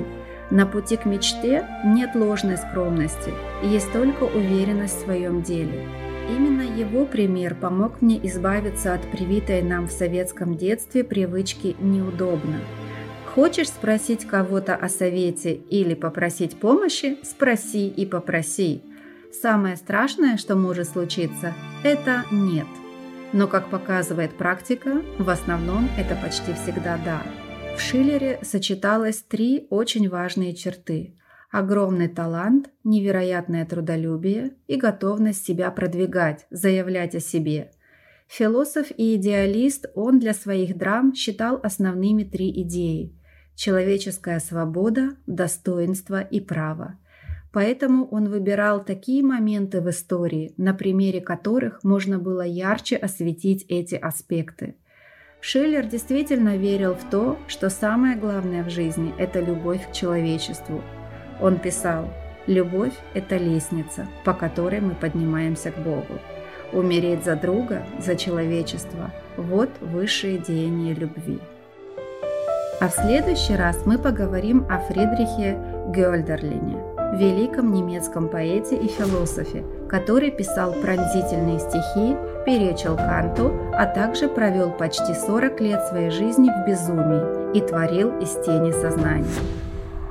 На 0.49 0.65
пути 0.65 0.95
к 0.95 1.05
мечте 1.05 1.67
нет 1.83 2.15
ложной 2.15 2.57
скромности, 2.57 3.33
есть 3.63 3.91
только 3.91 4.23
уверенность 4.23 4.97
в 4.97 5.03
своем 5.03 5.41
деле. 5.41 5.87
Именно 6.29 6.61
его 6.61 7.05
пример 7.05 7.55
помог 7.55 8.01
мне 8.01 8.25
избавиться 8.27 8.93
от 8.93 9.01
привитой 9.11 9.61
нам 9.61 9.87
в 9.87 9.91
советском 9.91 10.57
детстве 10.57 11.03
привычки 11.03 11.75
«неудобно». 11.79 12.59
Хочешь 13.33 13.67
спросить 13.67 14.25
кого-то 14.25 14.75
о 14.75 14.89
совете 14.89 15.53
или 15.53 15.93
попросить 15.93 16.59
помощи– 16.59 17.17
спроси 17.23 17.87
и 17.87 18.05
попроси. 18.05 18.81
Самое 19.31 19.75
страшное, 19.75 20.37
что 20.37 20.55
может 20.55 20.89
случиться– 20.89 21.53
это 21.83 22.23
«нет». 22.31 22.67
Но, 23.33 23.47
как 23.47 23.69
показывает 23.69 24.31
практика, 24.31 25.01
в 25.19 25.29
основном 25.29 25.87
это 25.97 26.15
почти 26.15 26.53
всегда 26.53 26.97
«да». 27.03 27.21
В 27.77 27.79
Шиллере 27.79 28.39
сочеталось 28.41 29.21
три 29.21 29.67
очень 29.69 30.09
важные 30.09 30.55
черты– 30.55 31.15
огромный 31.51 32.07
талант, 32.07 32.71
невероятное 32.83 33.67
трудолюбие 33.67 34.53
и 34.65 34.77
готовность 34.77 35.45
себя 35.45 35.69
продвигать, 35.69 36.47
заявлять 36.49 37.13
о 37.13 37.19
себе. 37.19 37.69
Философ 38.27 38.87
и 38.97 39.15
идеалист 39.15 39.85
он 39.93 40.17
для 40.17 40.33
своих 40.33 40.75
драм 40.75 41.13
считал 41.13 41.59
основными 41.61 42.23
три 42.23 42.49
идеи– 42.63 43.15
человеческая 43.55 44.39
свобода, 44.39 45.11
достоинство 45.27 46.19
и 46.19 46.41
право. 46.41 46.97
Поэтому 47.53 48.07
он 48.07 48.27
выбирал 48.27 48.83
такие 48.83 49.23
моменты 49.23 49.81
в 49.81 49.89
истории, 49.91 50.51
на 50.57 50.73
примере 50.73 51.21
которых 51.21 51.83
можно 51.83 52.17
было 52.17 52.41
ярче 52.41 52.95
осветить 52.95 53.65
эти 53.69 53.93
аспекты– 53.93 54.77
Шиллер 55.39 55.85
действительно 55.85 56.57
верил 56.57 56.93
в 56.95 57.09
то, 57.09 57.37
что 57.47 57.69
самое 57.69 58.15
главное 58.15 58.63
в 58.63 58.69
жизни– 58.69 59.13
это 59.17 59.39
любовь 59.39 59.87
к 59.89 59.93
человечеству. 59.93 60.81
Он 61.39 61.57
писал, 61.57 62.09
«Любовь– 62.47 62.93
это 63.13 63.37
лестница, 63.37 64.07
по 64.23 64.33
которой 64.33 64.79
мы 64.79 64.95
поднимаемся 64.95 65.71
к 65.71 65.77
Богу. 65.77 66.19
Умереть 66.73 67.23
за 67.23 67.35
друга, 67.35 67.85
за 67.99 68.15
человечество– 68.15 69.11
вот 69.37 69.69
высшее 69.81 70.37
деяние 70.37 70.93
любви». 70.93 71.39
А 72.79 72.89
в 72.89 72.93
следующий 72.93 73.55
раз 73.55 73.85
мы 73.85 73.97
поговорим 73.97 74.65
о 74.69 74.79
Фридрихе 74.79 75.57
Гёльдерлине, 75.89 76.77
великом 77.17 77.71
немецком 77.73 78.29
поэте 78.29 78.75
и 78.75 78.87
философе, 78.87 79.63
который 79.89 80.31
писал 80.31 80.73
пронзительные 80.73 81.59
стихи, 81.59 82.15
перечил 82.45 82.95
Канту, 82.95 83.53
а 83.73 83.85
также 83.85 84.27
провел 84.27 84.71
почти 84.71 85.13
40 85.13 85.61
лет 85.61 85.87
своей 85.87 86.09
жизни 86.09 86.49
в 86.49 86.67
безумии 86.67 87.57
и 87.57 87.61
творил 87.61 88.17
из 88.19 88.31
тени 88.45 88.71
сознания. 88.71 89.25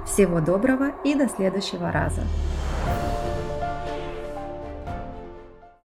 Всего 0.07 0.41
доброго 0.41 0.93
и 1.05 1.15
до 1.15 1.29
следующего 1.29 1.91
раза! 1.91 2.23